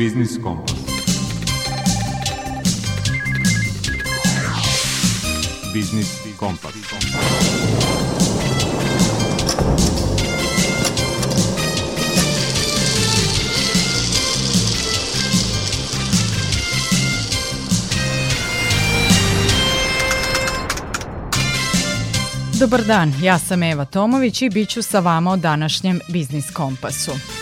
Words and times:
Biznis 0.00 0.38
Kompas. 0.42 0.74
Biznis 5.74 6.18
Kompas. 6.38 6.74
Dobar 22.60 22.82
dan, 22.82 23.12
ja 23.22 23.38
sam 23.38 23.62
Eva 23.62 23.84
Tomović 23.84 24.42
i 24.42 24.50
bit 24.50 24.68
ću 24.68 24.82
sa 24.82 25.00
vama 25.00 25.30
o 25.30 25.36
današnjem 25.36 26.00
Biznis 26.08 26.50
Kompasu. 26.50 27.39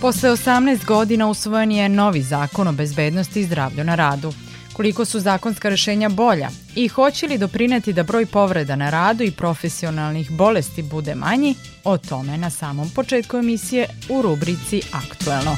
Posle 0.00 0.30
18 0.30 0.84
godina 0.84 1.26
usvojen 1.26 1.72
je 1.72 1.88
novi 1.88 2.22
zakon 2.22 2.68
o 2.68 2.72
bezbednosti 2.72 3.40
i 3.40 3.44
zdravlju 3.44 3.84
na 3.84 3.94
radu. 3.94 4.32
Koliko 4.72 5.04
su 5.04 5.20
zakonska 5.20 5.68
rešenja 5.68 6.08
bolja 6.08 6.48
i 6.76 6.88
hoće 6.88 7.26
li 7.26 7.38
doprineti 7.38 7.92
da 7.92 8.02
broj 8.02 8.26
povreda 8.26 8.76
na 8.76 8.90
radu 8.90 9.24
i 9.24 9.30
profesionalnih 9.30 10.30
bolesti 10.30 10.82
bude 10.82 11.14
manji, 11.14 11.54
o 11.84 11.98
tome 11.98 12.38
na 12.38 12.50
samom 12.50 12.90
početku 12.90 13.36
emisije 13.36 13.86
u 14.08 14.22
rubrici 14.22 14.82
Aktuelno. 14.92 15.56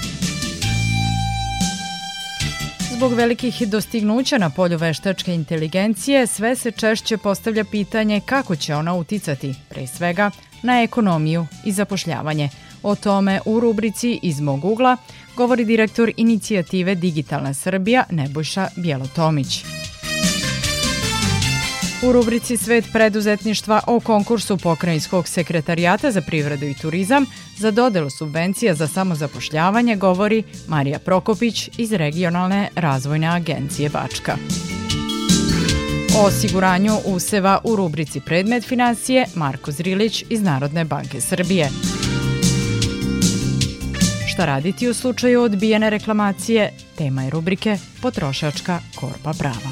Zbog 2.97 3.13
velikih 3.13 3.69
dostignuća 3.69 4.39
na 4.39 4.51
polju 4.51 4.79
veštačke 4.79 5.35
inteligencije, 5.35 6.27
sve 6.27 6.57
se 6.57 6.71
češće 6.71 7.17
postavlja 7.17 7.65
pitanje 7.65 8.21
kako 8.27 8.57
će 8.57 8.75
ona 8.75 8.95
uticati, 8.95 9.55
pre 9.69 9.87
svega, 9.87 10.31
na 10.63 10.83
ekonomiju 10.83 11.47
i 11.65 11.73
zapošljavanje– 11.73 12.49
O 12.83 12.95
tome 12.95 13.41
u 13.45 13.61
rubrici 13.61 14.19
Iz 14.23 14.41
mog 14.41 14.65
ugla 14.65 14.97
govori 15.37 15.65
direktor 15.65 16.13
inicijative 16.17 16.95
Digitalna 16.95 17.55
Srbija 17.55 18.05
Nebojša 18.11 18.69
Bjelotomić. 18.77 19.65
U 22.03 22.13
rubrici 22.13 22.57
Svet 22.57 22.85
preduzetništva 22.93 23.81
o 23.87 24.01
konkursu 24.01 24.57
Pokrajinskog 24.57 25.29
sekretarijata 25.29 26.11
za 26.11 26.21
privredu 26.21 26.67
i 26.67 26.75
turizam 26.75 27.27
za 27.59 27.71
dodelu 27.71 28.11
subvencija 28.11 28.75
za 28.75 28.89
samozapošljavanje 28.89 29.97
govori 29.97 30.43
Marija 30.69 30.99
Prokopić 30.99 31.71
iz 31.79 31.93
Regionalne 31.93 32.69
razvojne 32.75 33.27
agencije 33.27 33.89
Bačka. 33.89 34.37
O 36.19 36.25
osiguranju 36.25 36.93
useva 37.07 37.61
u 37.65 37.77
rubrici 37.77 38.21
Predmet 38.21 38.65
financije 38.65 39.27
Marko 39.35 39.71
Zrilić 39.71 40.25
iz 40.31 40.43
Narodne 40.43 40.85
banke 40.85 41.21
Srbije. 41.21 41.69
Šta 44.41 44.47
raditi 44.47 44.89
u 44.89 44.95
slučaju 44.95 45.43
odbijene 45.43 45.91
reklamacije? 45.91 46.73
Tema 46.99 47.23
je 47.23 47.31
rubrike 47.31 47.77
Potrošačka 48.03 48.79
korpa 49.01 49.33
prava. 49.39 49.71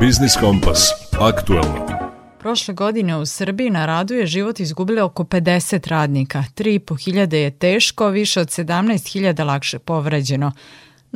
Biznis 0.00 0.36
Kompas. 0.40 0.90
Aktualno. 1.20 1.86
Prošle 2.38 2.74
godine 2.74 3.16
u 3.16 3.26
Srbiji 3.26 3.70
na 3.70 3.86
radu 3.86 4.14
je 4.14 4.26
život 4.26 4.60
izgubilo 4.60 5.04
oko 5.04 5.24
50 5.24 5.88
radnika. 5.88 6.44
3.500 6.54 7.34
je 7.34 7.50
teško, 7.50 8.08
više 8.08 8.40
od 8.40 8.48
17.000 8.48 9.44
lakše 9.44 9.78
povređeno. 9.78 10.52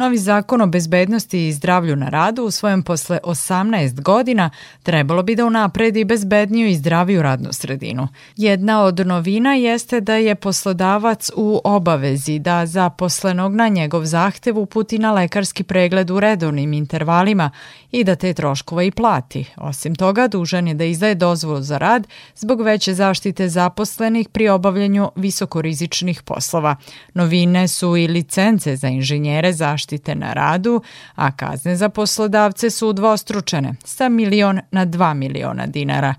Novi 0.00 0.18
zakon 0.18 0.60
o 0.60 0.66
bezbednosti 0.66 1.48
i 1.48 1.52
zdravlju 1.52 1.96
na 1.96 2.08
radu 2.08 2.42
usvojen 2.42 2.82
posle 2.82 3.18
18 3.24 4.00
godina 4.00 4.50
trebalo 4.82 5.22
bi 5.22 5.36
da 5.36 5.46
unapredi 5.46 6.04
bezbedniju 6.04 6.68
i 6.68 6.74
zdraviju 6.74 7.22
radnu 7.22 7.52
sredinu. 7.52 8.08
Jedna 8.36 8.82
od 8.82 9.06
novina 9.06 9.54
jeste 9.54 10.00
da 10.00 10.14
je 10.14 10.34
poslodavac 10.34 11.30
u 11.36 11.60
obavezi 11.64 12.38
da 12.38 12.66
zaposlenog 12.66 13.54
na 13.54 13.68
njegov 13.68 14.04
zahtev 14.04 14.58
uputi 14.58 14.98
na 14.98 15.12
lekarski 15.12 15.62
pregled 15.62 16.10
u 16.10 16.20
redovnim 16.20 16.72
intervalima 16.72 17.50
i 17.92 18.04
da 18.04 18.16
te 18.16 18.34
troškova 18.34 18.82
i 18.82 18.90
plati. 18.90 19.44
Osim 19.56 19.94
toga, 19.94 20.28
dužan 20.28 20.68
je 20.68 20.74
da 20.74 20.84
izdaje 20.84 21.14
dozvolu 21.14 21.62
za 21.62 21.78
rad 21.78 22.06
zbog 22.36 22.62
veće 22.62 22.94
zaštite 22.94 23.48
zaposlenih 23.48 24.28
pri 24.28 24.48
obavljanju 24.48 25.10
visokorizičnih 25.16 26.22
poslova. 26.22 26.76
Novine 27.14 27.68
su 27.68 27.96
i 27.96 28.06
licence 28.06 28.76
za 28.76 28.88
inženjere 28.88 29.52
zaštite 29.52 29.89
na 30.14 30.32
radu, 30.32 30.82
a 31.14 31.36
kazne 31.36 31.76
za 31.76 31.88
poslodavce 31.88 32.70
su 32.70 32.88
udvostručene 32.88 33.74
sa 33.84 34.08
milion 34.08 34.60
na 34.70 34.86
2 34.86 35.14
miliona 35.14 35.66
dinara. 35.66 36.14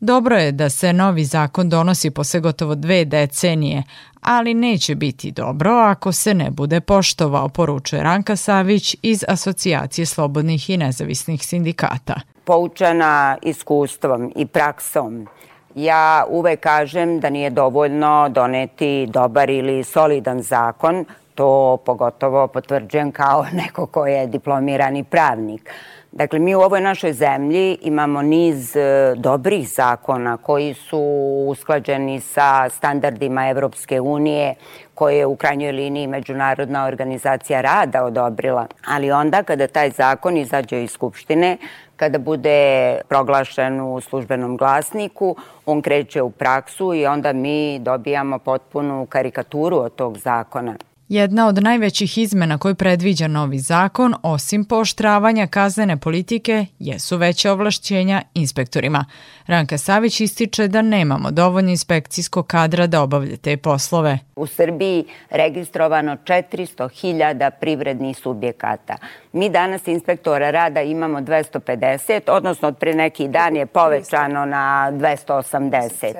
Dobro 0.00 0.36
je 0.36 0.52
da 0.52 0.70
se 0.70 0.92
novi 0.92 1.24
zakon 1.24 1.68
donosi 1.68 2.10
posle 2.10 2.40
gotovo 2.40 2.74
dve 2.74 3.04
decenije, 3.04 3.82
ali 4.20 4.54
neće 4.54 4.94
biti 4.94 5.30
dobro 5.30 5.70
ako 5.70 6.12
se 6.12 6.34
ne 6.34 6.50
bude 6.50 6.80
poštovao, 6.80 7.48
poručuje 7.48 8.02
Ranka 8.02 8.36
Savić 8.36 8.96
iz 9.02 9.24
Asocijacije 9.28 10.06
slobodnih 10.06 10.70
i 10.70 10.76
nezavisnih 10.76 11.46
sindikata. 11.46 12.20
Poučena 12.44 13.36
iskustvom 13.42 14.32
i 14.36 14.46
praksom, 14.46 15.26
ja 15.74 16.24
uvek 16.28 16.60
kažem 16.60 17.20
da 17.20 17.30
nije 17.30 17.50
dovoljno 17.50 18.28
doneti 18.28 19.06
dobar 19.06 19.50
ili 19.50 19.84
solidan 19.84 20.42
zakon, 20.42 21.04
to 21.34 21.76
pogotovo 21.84 22.46
potvrđujem 22.46 23.12
kao 23.12 23.46
neko 23.62 23.86
ko 23.86 24.06
je 24.06 24.26
diplomirani 24.26 25.04
pravnik. 25.04 25.70
Dakle, 26.16 26.38
mi 26.38 26.54
u 26.54 26.60
ovoj 26.60 26.80
našoj 26.80 27.12
zemlji 27.12 27.78
imamo 27.82 28.22
niz 28.22 28.76
e, 28.76 29.14
dobrih 29.16 29.68
zakona 29.68 30.36
koji 30.36 30.74
su 30.74 31.00
usklađeni 31.48 32.20
sa 32.20 32.68
standardima 32.68 33.48
Evropske 33.48 34.00
unije, 34.00 34.54
koje 34.94 35.18
je 35.18 35.26
u 35.26 35.36
krajnjoj 35.36 35.72
liniji 35.72 36.06
Međunarodna 36.06 36.86
organizacija 36.86 37.60
rada 37.60 38.04
odobrila. 38.04 38.66
Ali 38.86 39.10
onda 39.10 39.42
kada 39.42 39.66
taj 39.66 39.90
zakon 39.90 40.36
izađe 40.36 40.84
iz 40.84 40.90
Skupštine, 40.90 41.56
kada 41.96 42.18
bude 42.18 43.00
proglašen 43.08 43.80
u 43.80 44.00
službenom 44.00 44.56
glasniku, 44.56 45.36
on 45.66 45.82
kreće 45.82 46.22
u 46.22 46.30
praksu 46.30 46.94
i 46.94 47.06
onda 47.06 47.32
mi 47.32 47.78
dobijamo 47.78 48.38
potpunu 48.38 49.06
karikaturu 49.06 49.76
od 49.76 49.94
tog 49.94 50.18
zakona. 50.18 50.74
Jedna 51.14 51.46
od 51.48 51.62
najvećih 51.62 52.18
izmena 52.18 52.58
koju 52.58 52.74
predviđa 52.74 53.28
novi 53.28 53.58
zakon, 53.58 54.14
osim 54.22 54.64
pooštravanja 54.64 55.46
kaznene 55.46 55.96
politike, 55.96 56.66
jesu 56.78 57.16
veće 57.16 57.50
ovlašćenja 57.50 58.22
inspektorima. 58.34 59.04
Ranka 59.46 59.78
Savić 59.78 60.20
ističe 60.20 60.68
da 60.68 60.82
nemamo 60.82 61.30
dovoljno 61.30 61.70
inspekcijskog 61.70 62.46
kadra 62.46 62.86
da 62.86 63.02
obavlja 63.02 63.36
te 63.36 63.56
poslove. 63.56 64.18
U 64.36 64.46
Srbiji 64.46 65.04
registrovano 65.30 66.16
400.000 66.16 67.50
privrednih 67.60 68.16
subjekata. 68.16 68.96
Mi 69.32 69.48
danas 69.48 69.86
inspektora 69.86 70.50
rada 70.50 70.82
imamo 70.82 71.20
250, 71.20 72.20
odnosno 72.30 72.68
od 72.68 72.78
pre 72.78 72.94
neki 72.94 73.28
dan 73.28 73.56
je 73.56 73.66
povećano 73.66 74.44
na 74.44 74.90
280. 74.92 76.14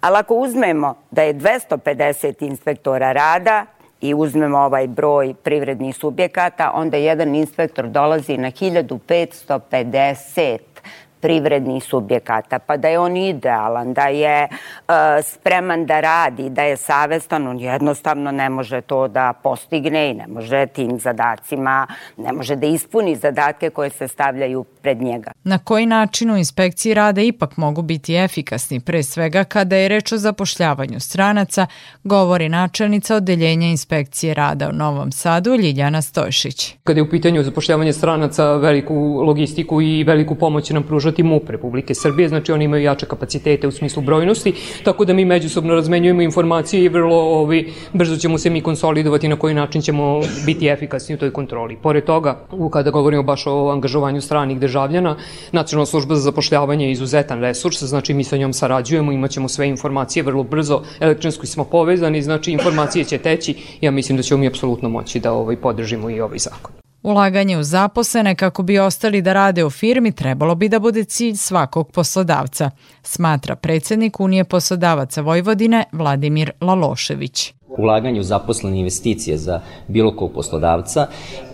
Ali 0.00 0.16
ako 0.16 0.34
uzmemo 0.34 0.94
da 1.10 1.22
je 1.22 1.34
250 1.34 2.46
inspektora 2.46 3.12
rada, 3.12 3.66
i 4.00 4.14
uzmemo 4.14 4.58
ovaj 4.58 4.86
broj 4.86 5.34
privrednih 5.42 5.96
subjekata, 5.96 6.72
onda 6.74 6.96
jedan 6.96 7.34
inspektor 7.34 7.88
dolazi 7.88 8.36
na 8.36 8.50
1550 8.50 10.58
privrednih 11.20 11.84
subjekata, 11.84 12.58
pa 12.58 12.76
da 12.76 12.88
je 12.88 12.98
on 12.98 13.16
idealan, 13.16 13.94
da 13.94 14.06
je 14.06 14.48
uh, 14.50 14.94
spreman 15.24 15.86
da 15.86 16.00
radi, 16.00 16.50
da 16.50 16.62
je 16.62 16.76
savestan, 16.76 17.46
on 17.46 17.60
jednostavno 17.60 18.30
ne 18.30 18.48
može 18.48 18.80
to 18.80 19.08
da 19.08 19.32
postigne 19.42 20.10
i 20.10 20.14
ne 20.14 20.26
može 20.26 20.66
tim 20.66 20.98
zadacima, 20.98 21.86
ne 22.16 22.32
može 22.32 22.56
da 22.56 22.66
ispuni 22.66 23.16
zadatke 23.16 23.70
koje 23.70 23.90
se 23.90 24.08
stavljaju 24.08 24.64
pred 24.64 25.02
njega. 25.02 25.30
Na 25.44 25.58
koji 25.58 25.86
način 25.86 26.30
u 26.30 26.36
inspekciji 26.36 26.94
rada 26.94 27.20
ipak 27.20 27.56
mogu 27.56 27.82
biti 27.82 28.14
efikasni, 28.14 28.80
pre 28.80 29.02
svega 29.02 29.44
kada 29.44 29.76
je 29.76 29.88
reč 29.88 30.12
o 30.12 30.18
zapošljavanju 30.18 31.00
stranaca, 31.00 31.66
govori 32.04 32.48
načelnica 32.48 33.16
Odeljenja 33.16 33.66
inspekcije 33.66 34.34
rada 34.34 34.68
u 34.68 34.72
Novom 34.72 35.12
Sadu 35.12 35.54
Ljiljana 35.54 36.02
Stojšić. 36.02 36.74
Kada 36.84 36.98
je 36.98 37.02
u 37.02 37.10
pitanju 37.10 37.42
zapošljavanje 37.42 37.92
stranaca, 37.92 38.54
veliku 38.56 38.94
logistiku 39.26 39.82
i 39.82 40.04
veliku 40.04 40.34
pomoć 40.34 40.70
nam 40.70 40.82
pruža 40.82 41.09
pružati 41.10 41.22
MUP 41.22 41.50
Republike 41.50 41.94
Srbije, 41.94 42.28
znači 42.28 42.52
oni 42.52 42.64
imaju 42.64 42.82
jače 42.82 43.06
kapacitete 43.06 43.68
u 43.68 43.70
smislu 43.70 44.02
brojnosti, 44.02 44.52
tako 44.84 45.04
da 45.04 45.12
mi 45.12 45.24
međusobno 45.24 45.74
razmenjujemo 45.74 46.22
informacije 46.22 46.84
i 46.84 46.88
vrlo 46.88 47.16
ovi, 47.16 47.72
brzo 47.92 48.16
ćemo 48.16 48.38
se 48.38 48.50
mi 48.50 48.60
konsolidovati 48.60 49.28
na 49.28 49.36
koji 49.36 49.54
način 49.54 49.82
ćemo 49.82 50.20
biti 50.46 50.68
efikasni 50.68 51.14
u 51.14 51.18
toj 51.18 51.32
kontroli. 51.32 51.76
Pored 51.82 52.04
toga, 52.04 52.46
kada 52.72 52.90
govorimo 52.90 53.22
baš 53.22 53.46
o 53.46 53.70
angažovanju 53.70 54.20
stranih 54.20 54.60
državljana, 54.60 55.16
Nacionalna 55.52 55.86
služba 55.86 56.14
za 56.14 56.20
zapošljavanje 56.20 56.86
je 56.86 56.92
izuzetan 56.92 57.40
resurs, 57.40 57.82
znači 57.82 58.14
mi 58.14 58.24
sa 58.24 58.36
njom 58.36 58.52
sarađujemo, 58.52 59.12
imaćemo 59.12 59.48
sve 59.48 59.68
informacije 59.68 60.22
vrlo 60.22 60.42
brzo, 60.42 60.82
elektronski 61.00 61.46
smo 61.46 61.64
povezani, 61.64 62.22
znači 62.22 62.52
informacije 62.52 63.04
će 63.04 63.18
teći, 63.18 63.54
ja 63.80 63.90
mislim 63.90 64.16
da 64.16 64.22
ćemo 64.22 64.40
mi 64.40 64.46
apsolutno 64.46 64.88
moći 64.88 65.20
da 65.20 65.32
ovaj 65.32 65.56
podržimo 65.56 66.10
i 66.10 66.20
ovaj 66.20 66.38
zakon. 66.38 66.79
Ulaganje 67.02 67.58
u 67.58 67.62
zaposlene 67.62 68.34
kako 68.34 68.62
bi 68.62 68.78
ostali 68.78 69.22
da 69.22 69.32
rade 69.32 69.64
u 69.64 69.70
firmi 69.70 70.12
trebalo 70.12 70.54
bi 70.54 70.68
da 70.68 70.78
bude 70.78 71.04
cilj 71.04 71.36
svakog 71.36 71.92
poslodavca, 71.92 72.70
smatra 73.02 73.56
predsednik 73.56 74.20
Unije 74.20 74.44
poslodavaca 74.44 75.20
Vojvodine 75.20 75.84
Vladimir 75.92 76.52
Lalošević 76.60 77.54
ulaganje 77.78 78.20
u 78.20 78.22
zaposlene 78.22 78.78
investicije 78.78 79.38
za 79.38 79.60
bilo 79.88 80.16
kog 80.16 80.32
poslodavca 80.32 81.06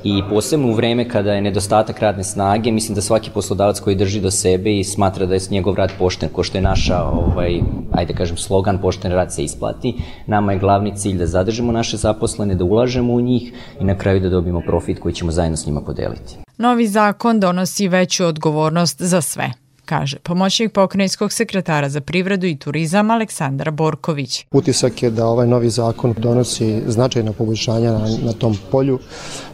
i 0.04 0.22
posebno 0.30 0.68
u 0.68 0.72
vreme 0.74 1.08
kada 1.08 1.32
je 1.32 1.40
nedostatak 1.40 1.98
radne 1.98 2.24
snage, 2.24 2.72
mislim 2.72 2.94
da 2.94 3.00
svaki 3.00 3.30
poslodavac 3.30 3.80
koji 3.80 3.96
drži 3.96 4.20
do 4.20 4.30
sebe 4.30 4.78
i 4.78 4.84
smatra 4.84 5.26
da 5.26 5.34
je 5.34 5.40
njegov 5.50 5.74
rad 5.74 5.92
pošten, 5.98 6.28
ko 6.28 6.42
što 6.42 6.58
je 6.58 6.62
naša, 6.62 7.02
ovaj, 7.02 7.60
ajde 7.92 8.14
kažem, 8.14 8.36
slogan 8.36 8.78
pošten 8.78 9.12
rad 9.12 9.32
se 9.32 9.44
isplati, 9.44 9.94
nama 10.26 10.52
je 10.52 10.58
glavni 10.58 10.96
cilj 10.96 11.18
da 11.18 11.26
zadržimo 11.26 11.72
naše 11.72 11.96
zaposlene, 11.96 12.54
da 12.54 12.64
ulažemo 12.64 13.12
u 13.12 13.20
njih 13.20 13.52
i 13.80 13.84
na 13.84 13.98
kraju 13.98 14.20
da 14.20 14.28
dobijemo 14.28 14.60
profit 14.66 15.00
koji 15.00 15.14
ćemo 15.14 15.32
zajedno 15.32 15.56
s 15.56 15.66
njima 15.66 15.80
podeliti. 15.80 16.36
Novi 16.58 16.86
zakon 16.86 17.40
donosi 17.40 17.88
veću 17.88 18.24
odgovornost 18.24 19.02
za 19.02 19.20
sve 19.20 19.65
kaže 19.86 20.16
pomoćnik 20.18 20.72
pokrajinskog 20.72 21.32
sekretara 21.32 21.88
za 21.88 22.00
privredu 22.00 22.46
i 22.46 22.56
turizam 22.56 23.10
Aleksandar 23.10 23.70
Borković. 23.70 24.44
Utisak 24.50 25.02
je 25.02 25.10
da 25.10 25.26
ovaj 25.26 25.46
novi 25.46 25.70
zakon 25.70 26.14
donosi 26.18 26.82
značajna 26.86 27.32
poboljšanja 27.32 27.92
na, 27.92 28.08
na 28.22 28.32
tom 28.32 28.58
polju, 28.70 28.98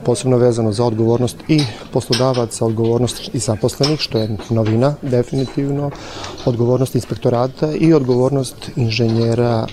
posebno 0.04 0.36
vezano 0.36 0.72
za 0.72 0.84
odgovornost 0.84 1.36
i 1.48 1.60
poslodavaca, 1.92 2.64
odgovornost 2.64 3.30
i 3.34 3.38
zaposlenih, 3.38 4.00
što 4.00 4.18
je 4.18 4.36
novina 4.50 4.94
definitivno, 5.02 5.90
odgovornost 6.44 6.94
inspektorata 6.94 7.72
i 7.80 7.92
odgovornost 7.92 8.70
inženjera 8.76 9.66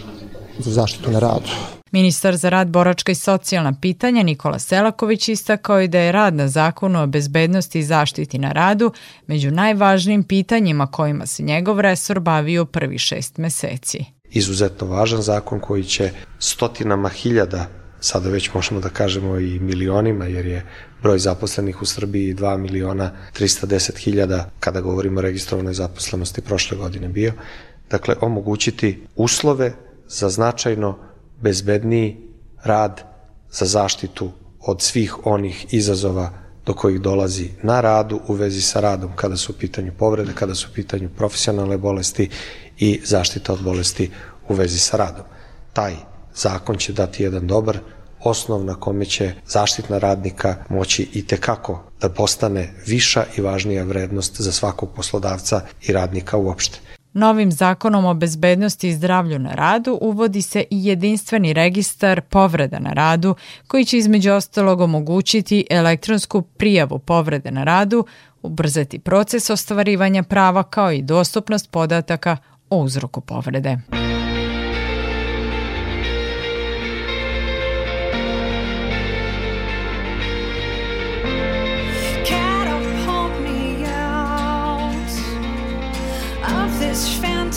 za 0.59 0.71
zaštitu 0.71 1.11
na 1.11 1.19
radu. 1.19 1.78
Ministar 1.91 2.38
za 2.38 2.50
rad, 2.50 2.67
boračka 2.67 3.12
i 3.12 3.15
socijalna 3.15 3.74
pitanja 3.81 4.24
Nikola 4.24 4.60
Selaković 4.60 5.29
istakao 5.29 5.79
je 5.79 5.88
da 5.88 6.00
je 6.00 6.12
rad 6.12 6.34
na 6.34 6.48
zakonu 6.48 7.03
o 7.03 7.08
bezbednosti 7.08 7.79
i 7.79 7.84
zaštiti 7.84 8.39
na 8.39 8.51
radu 8.51 8.91
među 9.27 9.51
najvažnijim 9.51 10.24
pitanjima 10.24 10.88
kojima 10.88 11.25
se 11.25 11.43
njegov 11.43 11.79
resor 11.79 12.19
bavio 12.19 12.65
prvi 12.65 12.98
šest 12.98 13.38
meseci. 13.38 14.05
Izuzetno 14.31 14.88
važan 14.88 15.22
zakon 15.22 15.60
koji 15.60 15.84
će 15.84 16.12
stotinama 16.39 17.10
hiljada 17.10 17.67
sada 18.00 18.29
već 18.29 18.53
možemo 18.53 18.79
da 18.79 18.89
kažemo 18.89 19.39
i 19.39 19.60
milionima, 19.60 20.25
jer 20.25 20.46
je 20.46 20.65
broj 21.01 21.19
zaposlenih 21.19 21.81
u 21.81 21.86
Srbiji 21.86 22.36
2 22.36 22.58
miliona 22.58 23.12
310 23.39 23.98
hiljada 23.98 24.50
kada 24.60 24.81
govorimo 24.81 25.19
o 25.19 25.22
registrovanoj 25.22 25.74
zaposlenosti 25.74 26.41
prošle 26.41 26.77
godine 26.77 27.08
bio. 27.08 27.34
Dakle, 27.89 28.15
omogućiti 28.22 29.05
uslove 29.15 29.74
za 30.08 30.29
značajno 30.29 30.98
bezbedniji 31.41 32.17
rad 32.63 33.01
za 33.51 33.65
zaštitu 33.65 34.31
od 34.60 34.81
svih 34.81 35.25
onih 35.27 35.65
izazova 35.74 36.31
do 36.65 36.74
kojih 36.74 37.01
dolazi 37.01 37.50
na 37.63 37.81
radu 37.81 38.19
u 38.27 38.34
vezi 38.34 38.62
sa 38.62 38.79
radom 38.79 39.12
kada 39.15 39.38
su 39.38 39.51
u 39.51 39.55
pitanju 39.55 39.91
povrede, 39.98 40.34
kada 40.36 40.55
su 40.55 40.67
u 40.72 40.74
pitanju 40.74 41.10
profesionalne 41.17 41.77
bolesti 41.77 42.29
i 42.77 43.01
zaštita 43.05 43.53
od 43.53 43.63
bolesti 43.63 44.12
u 44.50 44.53
vezi 44.53 44.79
sa 44.79 44.98
radom. 44.98 45.25
Taj 45.74 45.96
zakon 46.36 46.77
će 46.77 46.93
dati 46.93 47.24
jedan 47.24 47.48
dobar 47.48 47.79
osnov 48.24 48.65
na 48.65 48.75
kome 48.75 49.05
će 49.05 49.34
zaštitna 49.48 49.98
radnika 49.98 50.55
moći 50.69 51.10
i 51.13 51.27
tekako 51.27 51.84
da 52.01 52.10
postane 52.10 52.74
viša 52.86 53.25
i 53.38 53.41
važnija 53.41 53.84
vrednost 53.84 54.41
za 54.41 54.51
svakog 54.51 54.89
poslodavca 54.96 55.62
i 55.81 55.93
radnika 55.93 56.38
uopšte. 56.38 56.79
Novim 57.13 57.51
zakonom 57.51 58.05
o 58.05 58.13
bezbednosti 58.13 58.87
i 58.87 58.93
zdravlju 58.93 59.39
na 59.39 59.53
radu 59.53 59.97
uvodi 60.01 60.41
se 60.41 60.63
i 60.69 60.85
jedinstveni 60.85 61.53
registar 61.53 62.21
povreda 62.21 62.79
na 62.79 62.93
radu 62.93 63.35
koji 63.67 63.85
će 63.85 63.97
između 63.97 64.31
ostalog 64.31 64.81
omogućiti 64.81 65.67
elektronsku 65.69 66.41
prijavu 66.41 66.99
povrede 66.99 67.51
na 67.51 67.63
radu, 67.63 68.05
ubrzati 68.41 68.99
proces 68.99 69.49
ostvarivanja 69.49 70.23
prava 70.23 70.63
kao 70.63 70.91
i 70.91 71.01
dostupnost 71.01 71.71
podataka 71.71 72.37
o 72.69 72.77
uzroku 72.77 73.21
povrede. 73.21 73.77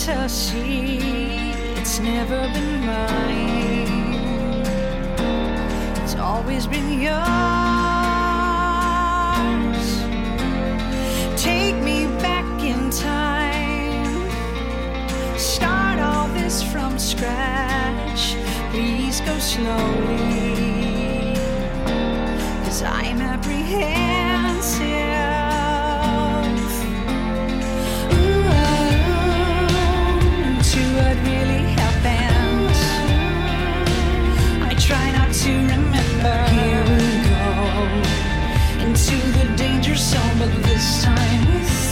Fantasy, 0.05 0.99
it's 1.77 2.01
never 2.01 2.41
been 2.53 2.85
mine. 2.85 4.67
It's 6.03 6.17
always 6.17 6.67
been 6.67 7.01
yours. 7.01 7.23
Take 11.41 11.77
me 11.77 12.07
back 12.21 12.63
in 12.63 12.91
time. 12.91 14.29
Start 15.39 16.01
all 16.01 16.27
this 16.29 16.63
from 16.65 16.99
scratch. 16.99 18.37
Please 18.71 19.21
go 19.21 19.39
slowly. 19.39 21.37
Cause 22.65 22.83
I'm 22.83 23.21
apprehensive. 23.21 24.02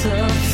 of 0.06 0.49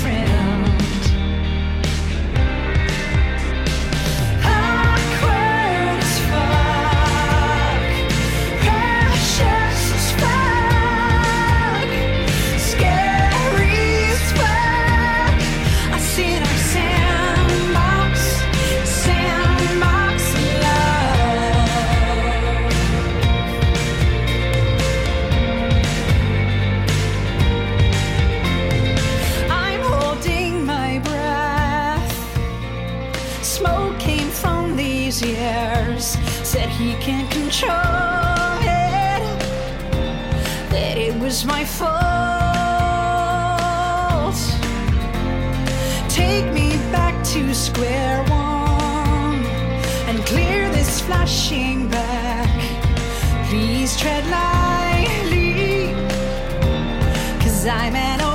smoke 33.57 33.99
came 33.99 34.29
from 34.29 34.77
these 34.77 35.23
years. 35.23 36.05
Said 36.53 36.69
he 36.69 36.93
can't 37.07 37.31
control 37.31 38.59
it, 38.61 39.23
that 40.73 40.97
it 40.99 41.15
was 41.19 41.47
my 41.47 41.65
fault. 41.65 41.87
Take 46.11 46.47
me 46.53 46.69
back 46.93 47.15
to 47.33 47.55
square 47.55 48.19
one 48.25 49.41
and 50.09 50.19
clear 50.27 50.69
this 50.71 51.01
flashing 51.01 51.89
back. 51.89 52.53
Please 53.49 53.97
tread 53.97 54.25
lightly, 54.39 55.95
cause 57.43 57.67
I'm 57.67 57.97
an 57.97 58.26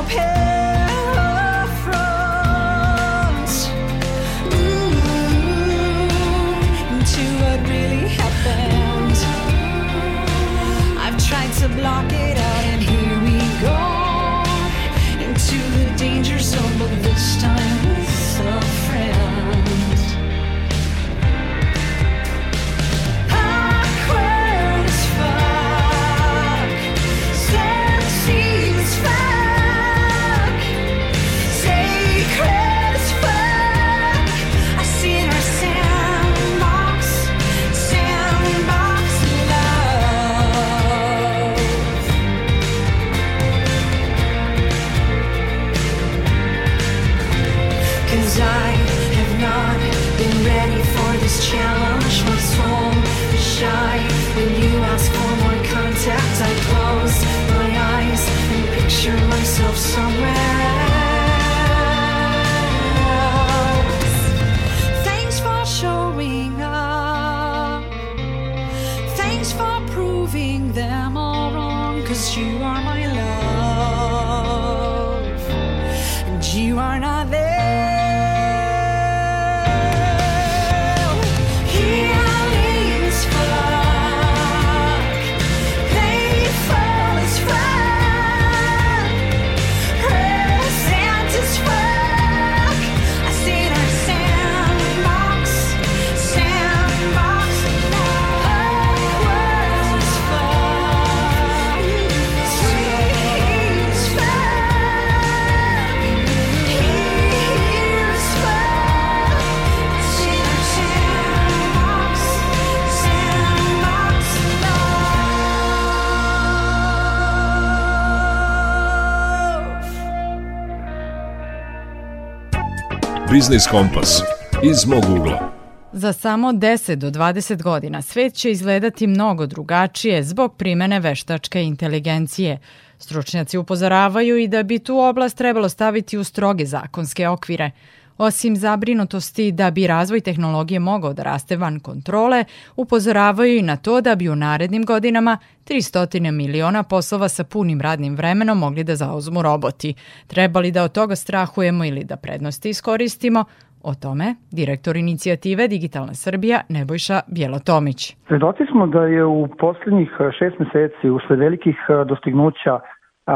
Biznis 123.31 123.67
Kompas 123.67 124.21
iz 124.63 124.85
mog 124.85 125.03
ugla. 125.19 125.51
Za 125.93 126.13
samo 126.13 126.51
10 126.51 126.95
do 126.95 127.09
20 127.09 127.61
godina 127.61 128.01
svet 128.01 128.33
će 128.33 128.51
izgledati 128.51 129.07
mnogo 129.07 129.45
drugačije 129.45 130.23
zbog 130.23 130.55
primene 130.55 130.99
veštačke 130.99 131.63
inteligencije. 131.63 132.59
Stručnjaci 132.97 133.57
upozoravaju 133.57 134.37
i 134.37 134.47
da 134.47 134.63
bi 134.63 134.79
tu 134.79 134.99
oblast 134.99 135.37
trebalo 135.37 135.69
staviti 135.69 136.17
u 136.17 136.23
stroge 136.23 136.65
zakonske 136.65 137.27
okvire. 137.27 137.71
Osim 138.17 138.55
zabrinutosti 138.55 139.51
da 139.51 139.71
bi 139.71 139.87
razvoj 139.87 140.21
tehnologije 140.21 140.79
mogao 140.79 141.13
da 141.13 141.23
raste 141.23 141.57
van 141.57 141.79
kontrole, 141.79 142.45
upozoravaju 142.75 143.57
i 143.57 143.61
na 143.61 143.75
to 143.77 144.01
da 144.01 144.15
bi 144.15 144.29
u 144.29 144.35
narednim 144.35 144.85
godinama 144.85 145.37
300 145.65 146.31
miliona 146.31 146.83
poslova 146.83 147.29
sa 147.29 147.43
punim 147.43 147.81
radnim 147.81 148.15
vremenom 148.15 148.57
mogli 148.59 148.83
da 148.83 148.95
zauzmu 148.95 149.41
roboti. 149.41 149.93
Treba 150.27 150.59
li 150.59 150.71
da 150.71 150.83
od 150.83 150.91
toga 150.91 151.15
strahujemo 151.15 151.85
ili 151.85 152.03
da 152.03 152.15
prednosti 152.17 152.69
iskoristimo? 152.69 153.45
O 153.83 153.93
tome 153.95 154.35
direktor 154.51 154.97
inicijative 154.97 155.67
Digitalna 155.67 156.13
Srbija 156.13 156.61
Nebojša 156.69 157.19
Bjelotomić. 157.27 158.15
Svedoci 158.27 158.63
smo 158.71 158.87
da 158.87 159.03
je 159.05 159.25
u 159.25 159.47
poslednjih 159.59 160.09
šest 160.39 160.59
meseci 160.59 161.09
usled 161.09 161.39
velikih 161.39 161.75
dostignuća 162.07 162.79